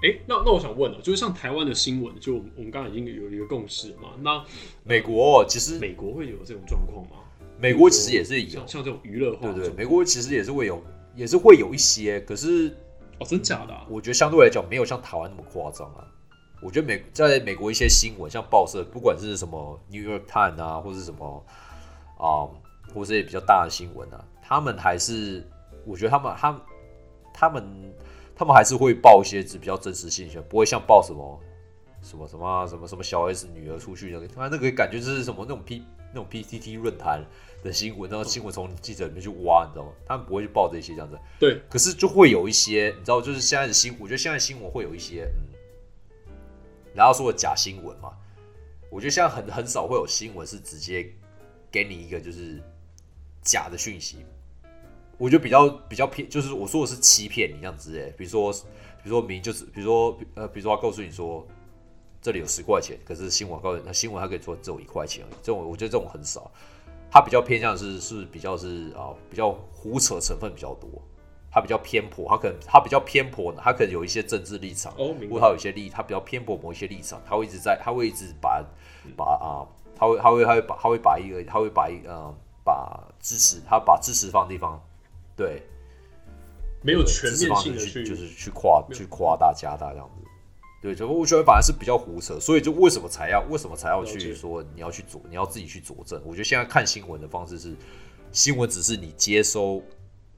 [0.02, 4.10] 哎，那那我想问了，就是像台湾的新闻，就我们刚刚已经有一个共识嘛？
[4.20, 4.44] 那
[4.82, 7.18] 美国其实美国会有这种状况吗？
[7.60, 10.82] 美国其实也是有，像这种娱乐化，对对，美国其实也是会有，
[11.14, 12.76] 也是会有一些，可是
[13.20, 13.72] 哦，真假的？
[13.88, 16.04] 我觉得相对来讲没有像台湾那么夸张啊。
[16.60, 21.46] 我觉得美在美国一些新闻，像报社，不管是什么 New York Times 啊，或者是什么
[22.18, 22.50] 啊，
[22.92, 25.48] 或者是比较大的新闻啊，他们还是，
[25.86, 26.60] 我觉得他们他
[27.32, 27.62] 他们。
[27.62, 27.92] 他
[28.44, 31.40] 们还是会报一些比较真实信息，不会像报什么
[32.02, 37.24] 什么什么什么什么小 S 女儿出去那个，他那个感觉就是什么那种 P 那种 PTT 论坛
[37.62, 39.92] 的新闻，然后新闻从记者里面去挖，你知道吗？
[40.06, 41.18] 他们不会去报这些这样子。
[41.38, 45.30] 对，可是就会有一些，你知道，就是现在的新，我觉得现在新闻会有一些，
[46.26, 46.34] 嗯，
[46.94, 48.12] 然后说假新闻嘛，
[48.90, 51.08] 我觉得现在很很少会有新闻是直接
[51.70, 52.60] 给你一个就是
[53.42, 54.24] 假的讯息。
[55.22, 61.46] 我觉得比较比较偏，就是我说的是欺骗你这样子诶，比如说，比如说明就是，比如说呃，比如说他告诉你说，
[62.20, 65.36] 这里有十块钱，可是新闻告诉你，新闻他可以说只有一块钱而已。
[65.40, 66.50] 这种我觉得这种很少，
[67.08, 70.90] 他比较偏向是是比较是啊比较胡扯成分比较多，
[71.52, 78.60] 他比较偏颇，他可能他比较偏颇呢，他可能有一些政治立场，哦，明他有一些立，他比较偏颇某一些立场，他会一直在，他会一直把
[79.16, 79.62] 把啊，
[79.94, 84.82] 他会他会他会把他会把一个他会把一呃把支持他把支持方的地方，
[85.36, 85.62] 对，
[86.82, 90.28] 没有全面性的去就是去夸去夸大加大这样子。
[90.82, 96.20] 对，就我觉得反而是比较胡扯，所以就为什么才要为什么才要去说你要去佐你要自己去佐证？
[96.24, 97.76] 我觉得现在看新闻的方式是，
[98.32, 99.80] 新闻只是你接收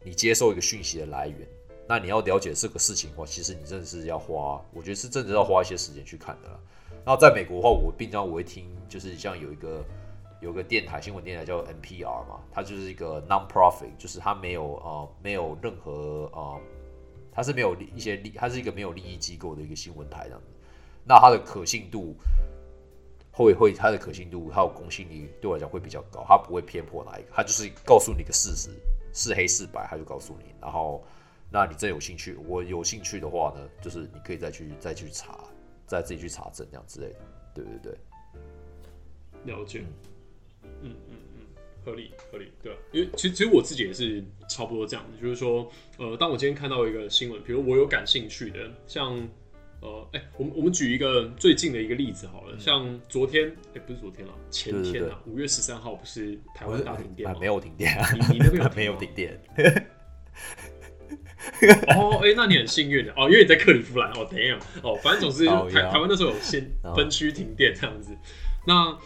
[0.02, 1.48] 你接收一个讯息的来源，
[1.88, 6.60] 那你要了解这个事情的话，其实你真的是要花，我觉得是真的要花一些时间去看的啦。
[7.06, 9.82] 然后在美国的话，我平常我会听，就是像有一个
[10.44, 16.60] 有个电台新闻电台叫 NPR 嘛，它就是一个 non-profit，就是它没有呃没有任何呃，
[17.32, 20.46] 它是没有利一些利，它是一个没有利益机构的一个新闻台这样子。
[21.02, 22.14] 那它的可信度
[23.32, 28.68] 会会它的可信度还有公信力对我来讲会比较高，它不会偏颇哪一个，它就是告诉你一个事实，
[29.14, 30.54] 是黑是白，它就告诉你。
[30.60, 31.02] 然后，
[31.50, 35.40] 那你真有兴趣，我有兴趣的话呢，就是你可以再去再去查，
[35.86, 37.20] 再自己去查证这样之类的。
[37.54, 39.92] 对对对，了解，嗯
[40.84, 41.46] 嗯嗯，
[41.84, 49.16] 合理合理，对，因为其实其实我自己也是差不多这样的，就是说，呃，当我今天看到一个新闻，比如我有感兴趣的，像，
[49.80, 57.36] 呃，哎、我们我们举一个最近的一个例子好了，像昨天，哎、不是昨天了，前天啊，五月十三号不是台湾大停电吗？
[57.40, 59.40] 没有停电啊，你你那边有没有停电，
[61.88, 66.66] 哦，哎、那你很幸运的哦，因为你在克里夫兰哦，damn，哦，反正总之台台湾那时候有先
[66.96, 68.16] 分区停电这样子。
[68.66, 68.98] 那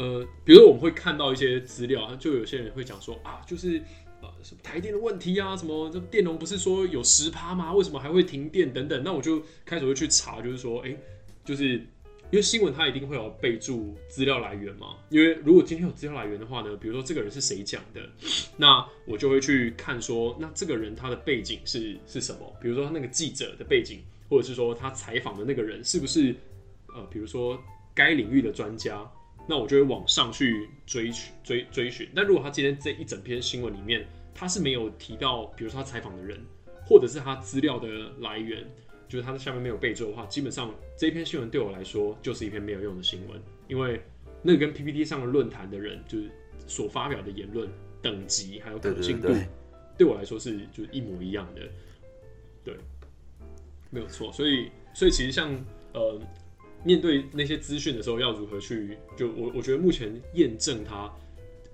[0.00, 3.76] 呃，比如说我们会看到一些资料，就有些人会讲说啊，就是
[4.22, 7.74] 呃什么台电的问题啊，什么这电容不是说有十趴吗？
[7.74, 9.02] 为什么还会停电等等？
[9.04, 10.96] 那我就开始会去查，就是说，哎、
[11.44, 18.00] 就是因为新闻它一定会有备注资料来源嘛，因为如果今天有资料来源的话呢，比如说这个人是谁讲的，
[18.56, 22.50] 那我就会去看说，那这个人他的背景是是什么？
[22.58, 26.34] 比如说他那个记者的背景，或者是说他采访的那个人是不是
[26.94, 27.62] 呃，比如说
[27.94, 29.06] 该领域的专家，
[29.50, 32.08] 那我就会往上去追寻追追寻。
[32.14, 36.40] 但如果他今天这一整篇新闻里面，他是没有提到，比如说他采访的人，
[36.86, 37.88] 或者是他资料的
[38.20, 38.64] 来源，
[39.08, 44.00] 就是他在下面没有备注的话，基本上这一篇新闻对我来说就是一篇没有用的新闻，因为
[44.40, 46.30] 那个跟 PPT 上的论坛的人就是
[46.68, 47.68] 所发表的言论
[48.00, 49.48] 等级还有可信度，对
[49.98, 51.62] 对我来说是就是一模一样的，
[52.62, 52.76] 对，
[53.90, 54.32] 没有错。
[54.32, 55.52] 所以所以其实像
[55.92, 56.20] 呃
[56.84, 61.12] 面对那些资讯的时候，要如何去就我我觉得目前验证它，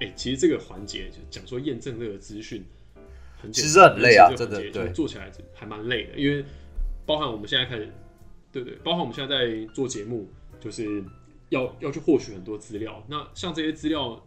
[0.00, 2.64] 哎、其实这个环节就讲说验证这个资讯
[3.40, 6.44] 很其实很累啊真的对做起来还蛮累的，因为
[7.04, 7.88] 包含我们现在开始，
[8.50, 11.04] 对对，包含我们现在在做节目，就是
[11.50, 13.04] 要要去获取很多资料。
[13.08, 14.20] 那像这些资料，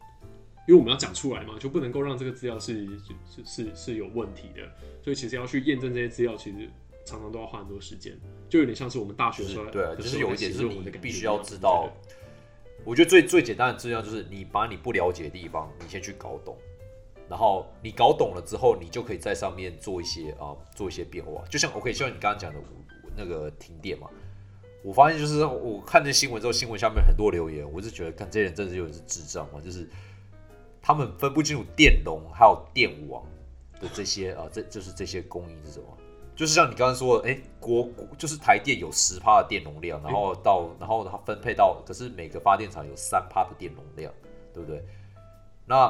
[0.68, 2.88] 因为我们要讲出来嘛，就不能够让这个资料是
[3.28, 4.62] 是是是有问题的，
[5.04, 6.70] 所以其实要去验证这些资料，其实
[7.10, 8.16] 常常都要花很多时间，
[8.48, 11.90] 就有点像是我们大学的时候，对啊，就是有一点是你必须要知道。
[12.86, 16.56] 我觉得最最简单的资料就是你把你不了解的地方，你先去搞懂，
[17.28, 21.44] 然后你搞懂了之后，你就可以在上面做一些啊、做一些变化。
[21.50, 22.60] 就像 OK，就像你刚刚讲的
[23.18, 24.10] 那个停电嘛，
[24.82, 29.86] 我发现就是我看这新闻之后，新闻下面很多留言，我是觉得，看这些人真的就是智障嘛，就是
[30.82, 33.26] 他们分不清楚电容还有电网
[33.82, 35.86] 的这些啊，这就是这些供应是什么。
[36.40, 44.10] 就是像你刚刚说的，哎、国国就是台电有十帕的电容量，然后到然后它分配到，可是每个发电厂有三帕的电容量，
[44.54, 44.82] 对不对？
[45.66, 45.90] 那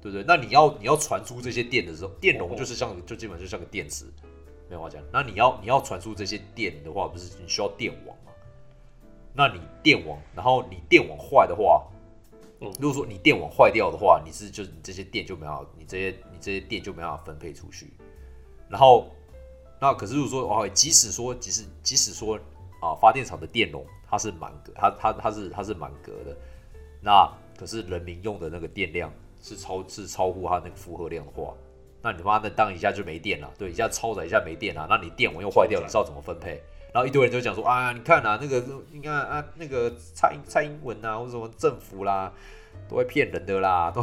[0.00, 0.24] 对不对？
[0.26, 4.06] 那你要你要传输这些电的时候，电容就是像就基本就像个电池，
[4.70, 5.02] 没有话讲。
[5.12, 8.32] 那你要你要传输这些电的话，不是你需要电网吗？
[9.34, 11.86] 那你电网，然后你电网坏的话，
[12.62, 17.92] 嗯如果说你电网坏掉的话，你是就是你这些电就没办法，你这些你这些电就没办法分配出去。
[18.70, 19.14] 然后，
[19.78, 22.38] 那可是如果说哦，即使说即使即使说
[22.80, 26.36] 啊，发电厂的电容它是满格，它它它是它是满格的，
[27.00, 29.12] 那可是人民用的那个电量
[29.42, 31.54] 是超是超乎它那个负荷量的话，
[32.02, 36.62] 那你妈的当一下就没电了，对，一下超载一下没电了，那你电网又坏掉，你知道怎么分配？
[36.92, 42.32] 然后一堆人就讲说啊，你看啊，那个你看啊，那个蔡英蔡英文啊，或者什么政府啦，
[42.88, 44.02] 都会骗人的啦，都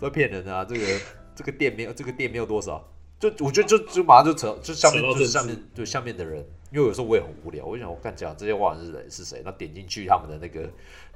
[0.00, 1.00] 都会骗人的啊，这个
[1.36, 2.84] 这个电没有这个电没有多少，
[3.30, 10.68] 就我觉得就就马上就扯，就下面就是下面对下面的人，因为有时候我也很无聊，我就想我干讲这些话是谁是谁，那点进去他们的那个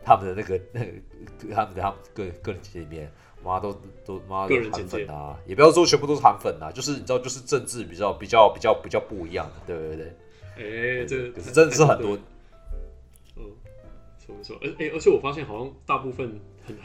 [0.04, 3.10] 他们的那个那个他们的他们个个人简面，
[3.44, 3.72] 妈都
[4.04, 10.16] 都妈个人简介粉啊，也不要说全部都是韩粉啊，就是你知道就是政治比较比较比较比较不一样的，对不对。
[10.56, 12.18] 哎、这个可是真的是很多，
[13.36, 13.44] 嗯，
[14.18, 16.40] 错没错，而哎、而且我发现好像大部分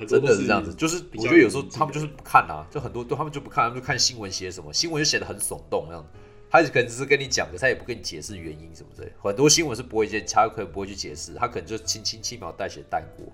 [0.07, 6.05] 真的是这样子，就是我觉得有时候他们就是不看啊，就很多都他们就不看，他们就看新闻写什么，新闻就写的很耸动这样。
[6.49, 9.13] 他可能只是跟你讲可，他也不跟你解释原因什么之类的。
[9.17, 13.25] 很多新闻是不会去，他可能不会去解释，他可能就轻轻轻描淡写带过。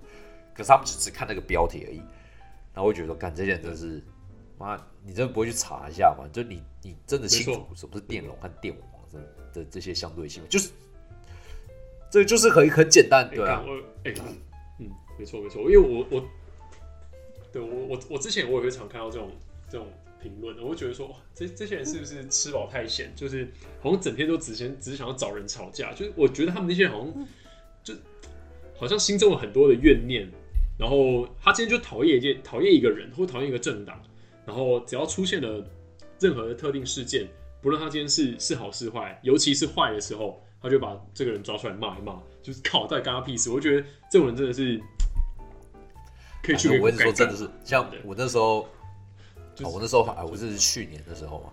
[0.54, 1.98] 可是他们只只看那个标题而已，
[2.72, 4.02] 然后我会觉得，干这些人真是，
[4.56, 4.74] 妈，
[5.04, 6.24] 你真的不会去查一下吗？
[6.32, 9.20] 就你你真的清楚什么是电容和电网的
[9.52, 10.70] 的这些相对性，就是
[12.10, 14.22] 这就是很很简单，哎对
[14.78, 16.24] 嗯，没错没错，因为我我
[17.52, 19.30] 对我我我之前我也会常看到这种
[19.68, 19.86] 这种
[20.22, 23.12] 评论，我会觉得说，哇，这这些人是不是吃饱太闲？
[23.16, 23.48] 就是
[23.80, 27.26] 好像整天都只想只是想要找人吵架，就是我觉得他们那些人好像
[27.82, 27.94] 就
[28.76, 30.28] 好像心中有很多的怨念，
[30.78, 34.00] 然后他今天就讨厌一件讨厌一个人或讨厌一个政党，
[34.44, 35.64] 然后只要出现了
[36.18, 37.26] 任何的特定事件，
[37.62, 43.50] 不论他今天是是好是坏，尤其是坏的时候，他就把这个人抓出来骂一骂，就是靠，在干他屁事？
[43.50, 44.80] 我觉得这种人真的是
[46.42, 48.66] 可以去给哎我跟你说，真的是像我那时候，
[49.54, 51.50] 就是哦我那时候还我这是去年的时候嘛，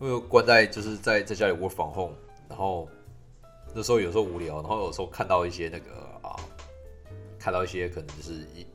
[0.00, 2.14] 因为关在就是在在家里 work from home，
[2.48, 2.88] 然后
[3.74, 5.90] 那时候有时候无聊，然后有时候看到一些那个
[6.22, 6.36] 啊，
[7.38, 8.66] 看到一些可能就是一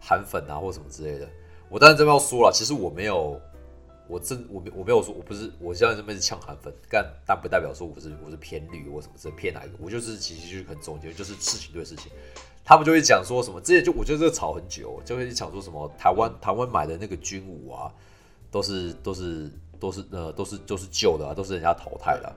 [0.00, 1.28] 韩粉啊或什么之类的，
[1.68, 3.40] 我当然这边要说了，其实我没有。
[4.08, 12.12] 我真我没我没有说我不是我现在这边是呛韩粉，但但不代表说我是我是偏绿或什么是偏哪一个，我就是其实就是很总结，就是事情对事情。
[12.68, 17.88] 他们就会讲说什么，之前就我觉得这个吵很久，就会讲说什么台湾台湾买的那个军武啊，
[18.50, 19.48] 都是都是
[19.78, 22.34] 都是呃都是都是旧的啊，都是人家淘汰的啊、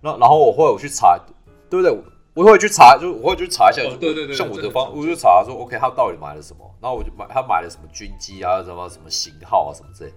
[0.00, 1.20] 那然后我会我去查，
[1.68, 1.94] 对不对？
[2.32, 6.68] 我会去查，就我会去查一下，哦对对对像我的方，我就查说，OK，他到底买了什么？
[6.80, 10.12] 然后我就买他买了什么军机啊，什么什么型号啊，什么之类。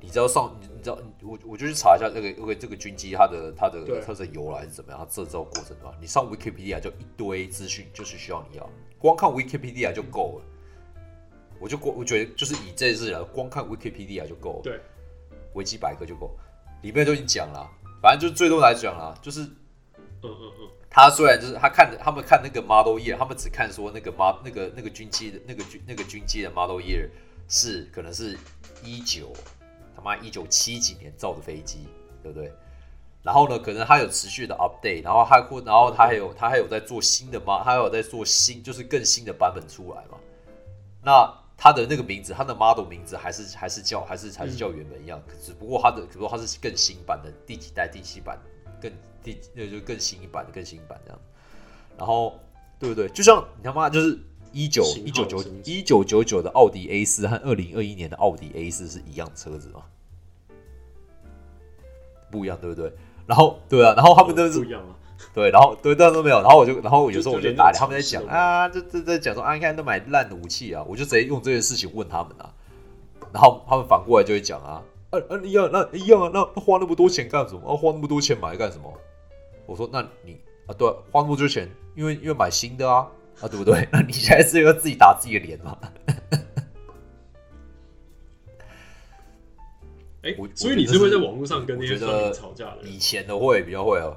[0.00, 5.92] 你知道上，你你知道，我我就去查一下这个，因为这个军机它的它的对它的由来是怎么样，它制造过程对吧？
[6.00, 10.44] 你上 Wikipedia 就一堆资讯，就是需要你要光看 Wikipedia 就够了。
[11.58, 14.60] 我就光我觉得就是以这次来，光看 Wikipedia 就够了。
[14.62, 14.80] 对，
[15.54, 16.36] 维基百科就够，
[16.82, 17.66] 里面都已经讲了，
[18.02, 27.08] 反正就最多来讲了，就是嗯嗯嗯，他虽然就是他看他们看那个 model year，他们只看说那个 mod 那个那个军机的那个军那个军机的 model year
[27.48, 28.36] 是可能是
[28.84, 29.32] 一九
[29.96, 31.88] 他妈一九七几年造的飞机，
[32.22, 32.52] 对不对？
[33.22, 40.18] 然后呢，可能它有持续的 update，然后它或然后它还有它还有在做新的嘛，它还有在做新就是更新的版本出来嘛。
[41.02, 48.38] 那它的那个名字，它的 model 名字还是还是叫还是还是叫原本一样，只不过它的只不过它是更新版的第几代第几版
[48.80, 48.92] 更
[49.24, 51.18] 第那就更新一版更新版这样。
[51.98, 52.38] 然后
[52.78, 53.08] 对不对？
[53.08, 54.16] 就像你他妈就是
[54.56, 59.82] 一九一九九一九九九的奥迪 A 四和二零二一年的奥迪 A 四是一样车子吗？
[62.30, 62.90] 不一样，对不对？
[63.26, 64.96] 然后对啊，然后他们都是不一样啊，
[65.34, 66.40] 对，然后对，但都没有。
[66.40, 72.48] 然后我就，然后有时候我就打，他们在讲啊，这这在讲说啊，你看都买烂的武器啊，我就直接用这件事情问他们啊，
[73.34, 77.60] 然后他们反过来就会讲啊，啊啊一样，那一样啊，那那花那么多钱干什么？
[77.70, 78.90] 啊，花那么多钱买干什么？
[79.66, 83.06] 我说那你啊，对，花那么多钱，因为因为买新的啊，
[83.40, 83.88] 啊，对不对？
[83.92, 85.78] 那 你现在是要自己打自己的脸吗？
[90.22, 91.98] 哎我，所以你是会在网络上跟那些
[92.32, 92.82] 吵架的？
[92.82, 94.16] 以前的会比较会哦，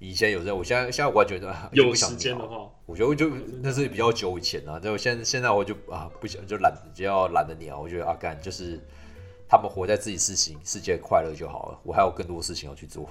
[0.00, 3.30] 以前有在，我现在现在完全就啊就有时间的话，我觉得就
[3.62, 8.80] 那是比较久以前啊，就现现在我就啊不想就懒就要懒得鸟，我觉得啊干就是
[9.48, 13.08] 他们活在自己事情世界快乐就好了，我还有更多事情要去做。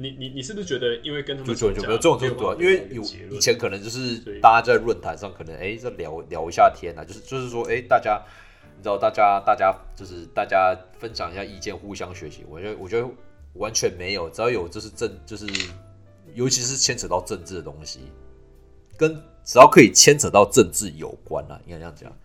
[0.00, 8.22] 你你你是不是觉得因为跟他就们吵架就就没有这种这种因为有以前可能就是大家在论坛上可能哎在聊聊一下天啊，就是就是说哎大家
[8.76, 12.44] 你知道大家大家就是大家分享一下意见，互相学习。
[12.48, 13.08] 我觉得我觉得
[13.54, 15.44] 完全没有，只要有就是政就是
[16.32, 17.98] 尤其是牵扯到政治的东西，
[18.96, 22.16] 跟只要可以牵扯到政治有关啊，应该这样讲。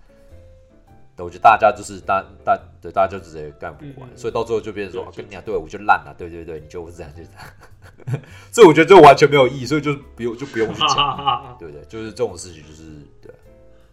[1.16, 8.22] 对，我觉得大家就是大大对大家就直接干不完，所以到最后就变成说，跟你讲，对我就烂了，对对对，你就这样就这样。
[8.52, 11.84] 所以我觉得这完全没有意义，所以就不用就不用去哈讲， 对不对？
[11.86, 12.84] 就是这种事情，就是
[13.22, 13.32] 对，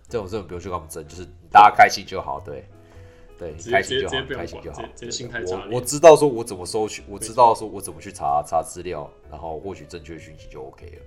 [0.09, 2.65] 这种这种不用去跟他们争，就是大家开心就好，对，
[3.39, 11.03] 对，你开心就好，开心就好我我知道说我怎么搜取，我知道说我怎么去查查资料，然后获取正确讯息就 OK 了。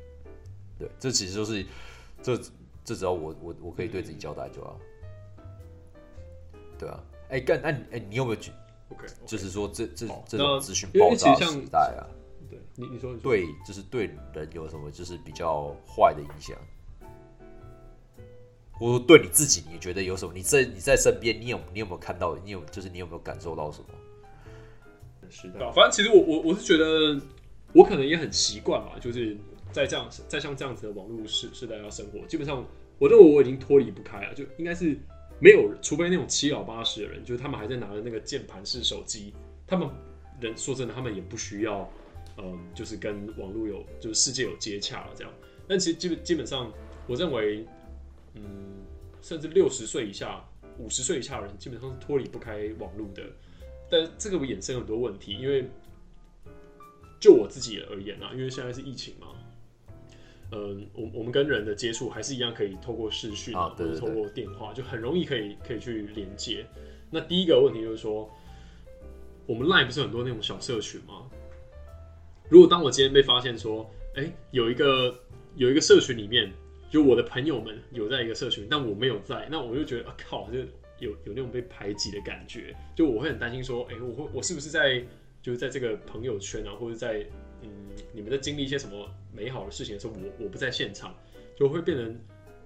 [0.77, 1.65] 对，这其实就是
[2.21, 2.37] 这
[2.85, 4.79] 这只要我我我可以对自己交代就好。
[6.83, 8.51] 对啊，哎干，那你哎你有没有觉
[8.89, 12.03] OK，就是说这这好这种那资讯爆炸的其实像时代啊？
[12.49, 16.57] 对你你说对，就是对人有什么就是比较坏的影响，
[18.71, 20.33] 或者说对你自己，你觉得有什么？
[20.35, 22.35] 你在你在身边，你有你有没有看到？
[22.43, 25.29] 你有就是你有没有感受到什么？
[25.29, 27.19] 是的，反正其实我我我是觉得，
[27.73, 29.35] 我可能也很习惯嘛，就是
[29.71, 32.63] 在这样在像这样子的网络时时代要生活，基本上
[32.99, 34.95] 我认为我已经脱离不开了，就应该是
[35.39, 39.33] 没有，除非那种七老八十的人，就是他们还在拿着那个键盘式手机，
[39.67, 39.89] 他们
[40.39, 41.89] 人说真的，他们也不需要，
[42.37, 45.33] 嗯，就是跟网络有就是世界有接洽了这样。
[45.67, 46.71] 但其实基本基本上，
[47.07, 47.65] 我认为，
[48.35, 48.85] 嗯，
[49.21, 50.43] 甚至六十岁以下、
[50.77, 53.23] 五十岁以下的人，基本上是脱离不开网络的。
[53.89, 55.69] 但这个会衍生很多问题，因为
[57.19, 59.32] 就我自己而言啊，因为现在是疫情嘛，
[60.55, 66.63] 嗯，我我们跟人的接触还是一样可以透过视讯啊，或者透过电话，就很容易可以可以去连接。
[67.09, 68.29] 那第一个问题就是说，
[69.47, 71.27] 我们 Line 不是很多那种小社群吗？
[72.49, 75.19] 如果当我今天被发现说，哎，有一个
[75.55, 76.51] 有一个社群里面，
[76.91, 80.59] 就我的朋友们有在一个社群，但我没有在，那我就觉得啊靠，就
[80.99, 85.03] 有有那种被排挤的感觉，就我会很担心说，哎，我会我是不是在
[85.41, 87.25] 就是在这个朋友圈啊，或者在
[87.63, 87.69] 嗯
[88.13, 91.15] 你们在经历一些什么美好的事情的时候，我我不在现场，
[91.55, 92.19] 就会变成，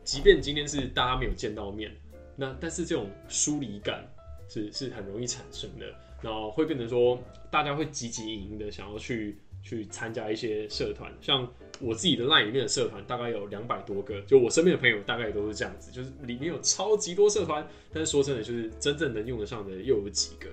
[0.03, 1.95] 即便今天是大家没有见到面，
[2.35, 4.05] 那但是这种疏离感
[4.49, 5.85] 是是很容易产生的，
[6.21, 7.17] 然后会变成说
[7.49, 9.37] 大家会积极营营的想要去。
[9.63, 11.45] 去参加一些社团，像
[11.81, 20.47] 我自己的 LINE 里面的社团大概有两百多个，就我身边的朋友大概也都是这样子，就是里面有超级多社团，但是说真的，就是真正能用得上的又有几个。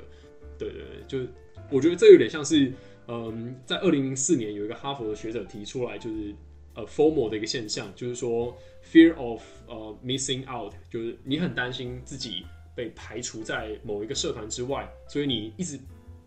[0.58, 1.28] 对对对，就是
[1.70, 2.72] 我觉得这有点像是，
[3.06, 6.34] 嗯，在二零零四年有一个哈佛的学者提出来，就是
[6.74, 15.78] 呃 formal 的一个现象，就是说 fear of 呃 missing out，就是你很担心自己被排除在某一个社团之外，所以你一直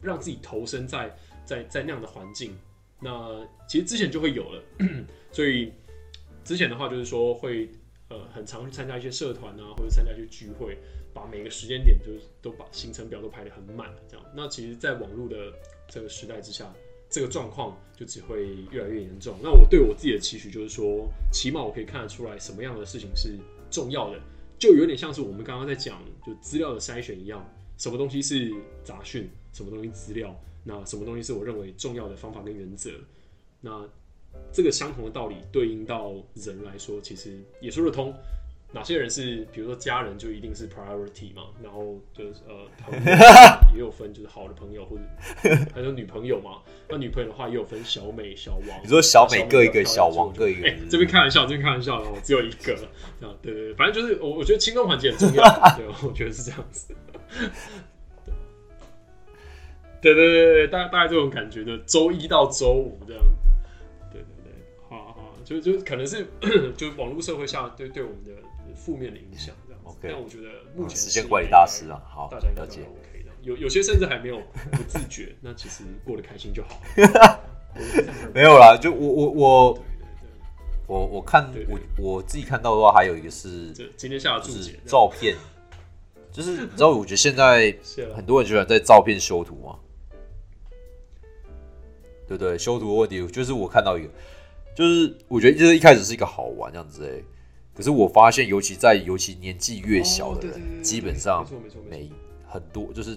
[0.02, 1.16] 让自己投身在
[1.46, 2.56] 在在那样的环境。
[3.00, 4.64] 那其实之前就会有了，
[5.32, 5.72] 所以
[6.44, 7.70] 之前的话就是说会
[8.10, 10.78] 呃很常去参加一些社团啊，或者参加一些聚会，
[11.14, 14.26] 把每个时间点就是都把行程表都排得很满这样。
[14.36, 15.54] 那其实，在网络的
[15.88, 16.74] 这个时代之下，
[17.10, 19.36] 这个状况就只会越来越严重。
[19.42, 23.38] 那我对我自己的期许就是说，起码我可以看得出来什么样的事情是
[23.70, 24.20] 重要的，
[24.60, 27.44] 就有点像是我们刚刚在讲就资料的筛选一样，
[27.78, 30.38] 什么东西是杂讯，什么东西资料。
[30.64, 32.92] 那什么东西是我认为重要的方法跟原则？
[33.62, 33.88] 那
[34.52, 38.14] 这个相同的道理对应到人来说，其实也说得通。
[38.74, 41.44] 哪些人是，比如说家人就一定是 priority 嘛？
[41.64, 43.02] 然后就是呃， 朋友
[43.74, 45.04] 也有分，就是好的朋友或者
[45.74, 46.62] 还有女朋友嘛？
[46.90, 48.84] 那女朋友的话也有分小美、小王。
[48.84, 50.68] 你说小美各一个，小王各一个。
[50.68, 52.74] 哎，这边开玩笑，这边开玩笑，我只有一个。
[53.22, 55.44] 啊，对对对，反正就是我我觉得轻重缓急很重要。
[55.78, 56.94] 对，我觉得是这样子。
[60.02, 63.24] 对对对对，大大概这种感觉的，周一到周五这样。
[64.12, 64.54] 对对对，
[64.90, 66.28] 好好，就就可能是
[66.76, 68.32] 就网络社会下对对我们的
[68.78, 69.82] 负面的影响这样。
[69.84, 73.32] OK，但我觉得目前时间管理大师啊，好，大家应该 OK 的。
[73.42, 74.40] 有有些甚至还没有
[74.72, 76.82] 不自觉，那其实过得开心就好。
[78.34, 79.80] 没有啦，就我我我
[80.88, 85.36] 我我看我我自己看到的话，还有一个是今天下的注解照片，
[86.32, 87.76] 就是你知道，我觉得现在
[88.16, 89.80] 很多人喜欢在照片修图嘛。
[92.28, 94.10] 对对，修图的问题就是我看到一个，
[94.76, 97.24] 就是我觉得就是一开始是一个好玩这样子哎，
[97.78, 102.12] 可是我发现，尤其在尤其年纪越小的人，基本上没错没错没
[102.48, 103.16] 很多，就是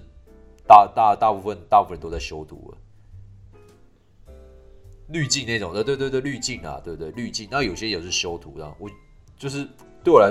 [0.66, 4.34] 大大大部分大部分人都在修图了，
[5.08, 8.90] 滤镜那种的，对对对，滤镜啊，对对滤镜，那有些也是修图的，我
[9.38, 9.66] 就是
[10.04, 10.30] 对我来。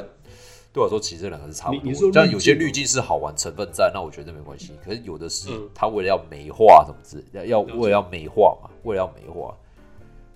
[0.72, 2.12] 对我说，其实这两个是差不多。
[2.14, 4.74] 像有些滤镜是好玩成分在，那我觉得没关系。
[4.86, 9.58] 可是有的是他为了要美化什么字，要要为了要美化嘛，为了要美化，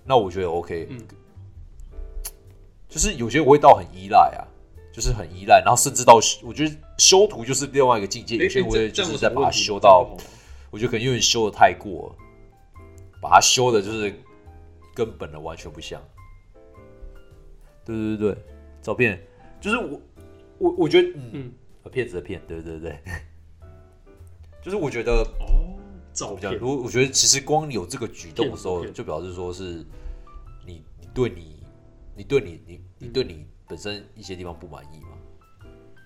[0.03, 0.89] 那我觉得 OK。
[2.93, 4.45] 就是有些我会到很依赖啊，
[4.93, 8.37] 就是很依赖，然后甚至到我觉得修图就是另外一个境界。
[8.37, 10.15] 有些我会就是在把它修到，
[10.69, 12.15] 我觉得可能有点修的太过，
[13.19, 14.13] 把它修的就是
[14.93, 15.99] 根本人完全不像。
[17.83, 18.43] 对对对对，
[18.81, 19.19] 照片
[19.59, 19.99] 就是我。
[20.59, 21.51] 我我觉得，嗯，
[21.91, 22.97] 骗子的骗，对对对，
[24.63, 25.75] 就是我觉得哦，
[26.13, 26.55] 照片。
[26.57, 29.83] 如果我觉得其实光有这个举动的时候，就表示说是
[30.65, 30.81] 你
[31.13, 31.52] 对你，
[32.16, 35.18] 你对你，你你对你本身一些地方不满意嘛？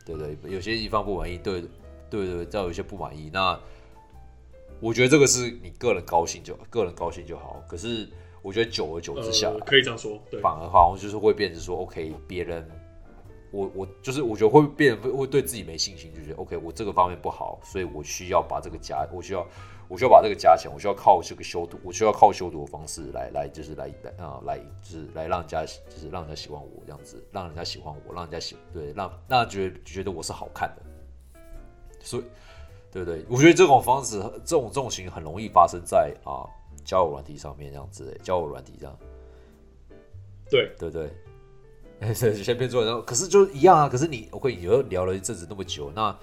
[0.06, 1.62] 对对，有些地方不满意，对
[2.10, 3.60] 对对，再有一些不满意，那
[4.80, 7.62] 我觉得这个是你个人高兴就个人高兴就好。
[7.68, 8.08] 可是
[8.42, 12.70] 我觉得久而久之下来，可以这样说，反而好像就是会变成说，OK，别人。
[13.50, 19.48] 我我就是我觉得会变会对自己没信心，就觉得 OK，我这个方面不好，所以我需要把这个加，我需要
[19.88, 31.40] 我需要把这个加强，我需要靠这个修图，我需要靠修图的方式来来就是来来啊来就是来让人家就是让人家喜欢我这样子，让人家喜欢我，让人家喜对让让觉得觉得我是好看的，
[32.02, 32.24] 所以
[32.92, 33.26] 对不对？
[33.30, 36.44] 我觉得这种方式这种这种情很容易发生在啊
[36.84, 38.98] 交友软体上面这样子，交友软体这样，
[40.50, 41.10] 对对不对？
[42.14, 43.90] 先别做，然后可是就一样啊。
[43.90, 46.16] 可是你我跟你又聊了一阵子那么久，那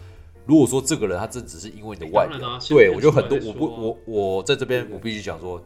[0.46, 5.62] 如果说这个人他真只是因为你的外表，对变我就很多，我不我我在这边我必须讲说，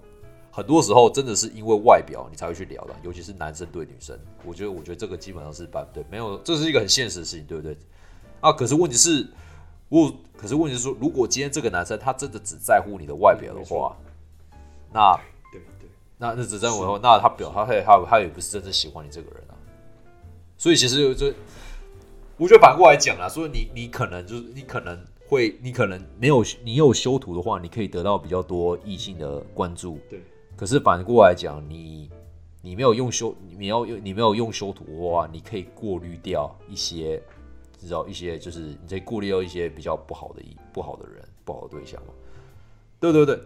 [0.51, 7.77] 很多时候真的是因为外表你才会去聊的，尤其是男生对女生，我觉得我觉得这个基本上是办对，没有这是一个很现实的事情，对不对？
[8.41, 9.27] 啊，可是问题是，
[9.89, 13.97] 我可是问题是说，如果今天这个男生他真的只在乎你的外表的话，
[14.93, 15.17] 那
[15.53, 19.59] 对对，那那只在乎的话，那他表他他他他也不是真正喜欢你这个人啊。
[20.57, 21.33] 所以其实有这，
[22.39, 29.99] 我觉得反过来讲啦，所以你你可能就是你可能会你可能没有你有修图的话，你可以得到比较多异性的关注。
[30.09, 30.23] 对，
[30.57, 32.09] 可是反过来讲，你
[32.63, 37.21] 你没有用修，你要用你没有用修图的话，你可以过滤掉一些，
[37.77, 42.13] 知道一些就是你可以过滤掉一些比较不好的一不好的人、不好的对象嘛。
[43.01, 43.37] 对对对，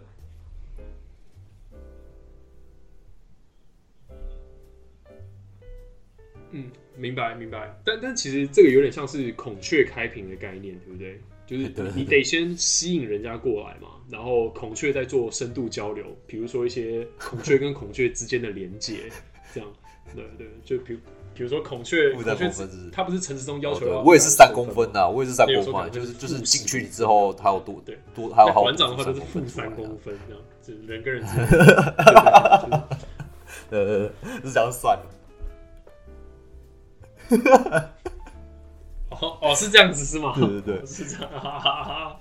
[6.53, 7.75] 嗯，明白明白。
[7.83, 11.19] 但但其实这个有点像是孔雀开屏的概念，对不对？
[11.45, 19.11] 就是对对你得先吸引人家过来嘛，然后孔雀再做深度交流，比如说一些孔雀跟孔雀之间的连接，
[19.53, 19.69] 这样。
[20.15, 20.99] 对对，就比如
[21.33, 22.13] 比如说孔雀，
[22.91, 30.15] 它不是陈时中要求要我也是三30公分呐、我也是三公分就是就是进去之后，它有多对，多，还有还有馆长的话都是负负三公分。
[30.27, 31.47] 这样，就是人跟人之间。
[33.69, 35.05] 对对对就是呃，是这样算的。
[39.09, 40.33] 哦哦，是这样子是吗？
[40.35, 41.29] 对对对哦 是这样。
[41.31, 42.19] 哈哈哈。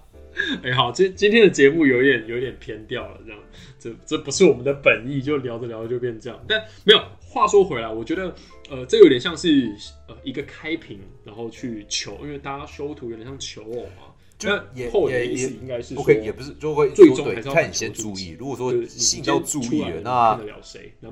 [0.63, 3.39] 哎、好，今今天的节目有点有点偏掉了，这样，
[3.79, 6.43] 这这不是我们的本意，就聊着聊着就变这样。
[6.49, 8.35] 但没有，话说回来，我觉得
[8.71, 9.71] 呃，这有点像是
[10.09, 14.12] 呃一个开屏，然后去求，因为大家修图有点像求偶嘛。
[14.43, 18.37] 就那也后也也应该是 OK，也不是就会最终还是看你先注意。
[18.39, 20.41] 如果说吸引到注意了，那？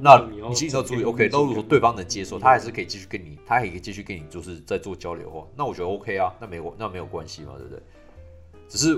[0.00, 1.28] 那你吸引到注意，OK。
[1.30, 2.70] 那如果说对方能接受，他还是。
[2.70, 7.82] 可以继续跟你，他还可以继续跟你就是在做交流的话，那我觉得 OK 啊，那没有那没有关系嘛，对不对？
[8.68, 8.94] 只是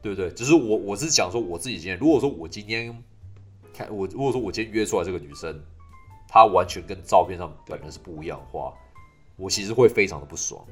[0.00, 0.30] 对不对？
[0.30, 2.96] 只是我我是讲说我自己今天，如果说我今天
[3.74, 5.54] 看我如果说我今天约出来这个女生，
[6.26, 8.72] 她完全跟照片上本人是不一样的话，
[9.36, 10.64] 我其实会非常的不爽。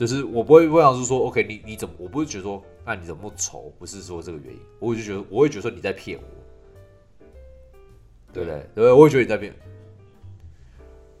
[0.00, 3.70] 就是我不会不想是说，OK，你你怎么，我不会觉得说，那你怎么丑？
[3.78, 7.26] 不是说这个原因，我就觉得我会觉得说你在骗我，
[8.32, 8.60] 对不对？
[8.74, 8.92] 对不对？
[8.92, 9.54] 我会觉得你在骗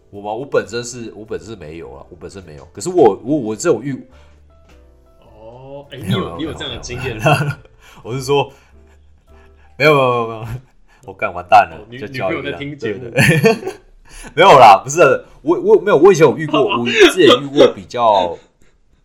[0.08, 0.32] 我吗？
[0.32, 2.66] 我本身是我本身是没有啊，我本身没有。
[2.72, 4.02] 可是我我我这种遇，
[5.20, 7.20] 哦，哎、 你有有你有这样的经验？
[8.02, 8.50] 我是说，
[9.76, 10.46] 没有没有没有没有，
[11.04, 13.72] 我干完蛋了就女朋友在教育了听节目对对对
[14.34, 15.02] 没有啦，不是
[15.42, 18.34] 我我没有，我以前有遇过，我之前遇过比较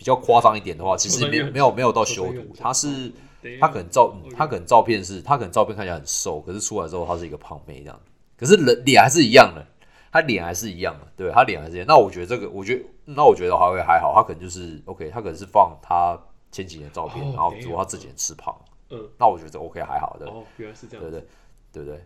[0.06, 3.12] 比较夸张一点的话，其实没有没有没有到修图，他是
[3.60, 8.00] 他可能照他可能照片是他可能照片看起来很瘦，可是出来之后他是一个胖妹这样，
[8.38, 9.66] 可是人脸还是一样的，
[10.12, 11.88] 他脸还是一样的，对他脸还是一样。
[11.88, 16.16] 那我觉得这个，我觉得那我觉得还会还好，他可能就是 OK，他可能是放他
[16.52, 18.56] 前几年照片，哦然后如果他这几年吃胖，
[18.92, 21.10] 嗯，那我觉得 OK 还好的，哦，原来是这样对。
[21.10, 21.28] 对
[21.74, 22.00] 对不对？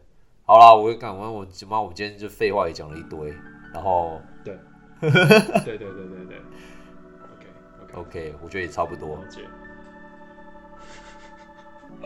[0.45, 3.35] 好啦，我干完我妈，我们今天就废话也讲了一堆，
[3.73, 4.57] 然后对
[5.01, 6.41] 对对对对。
[7.99, 9.27] OK 我觉得也差不多了。
[9.29, 9.41] 解。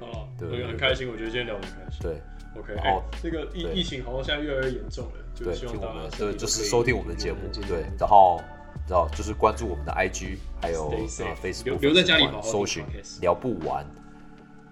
[0.00, 2.00] 好，对对很很开心，我觉得今天聊得很开心。
[2.00, 2.20] 对
[2.56, 7.38] OK，然后哎这个疫疫情好像现在越来越严重了，就对，希望大家对就是收听我们的节目
[7.68, 8.40] 对，然后
[8.88, 12.84] 然后就是关注我们的 IG，还有 Facebook，留留在家里好好搜寻
[13.20, 13.84] 聊不完，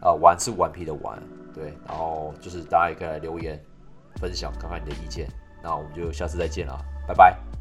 [0.00, 1.20] 啊，玩是顽皮的玩，
[1.54, 3.60] 对，然后就是大家也可以来留言
[4.16, 5.28] 分享，看看你的意见，
[5.62, 7.55] 那我们就下次再见了，拜拜。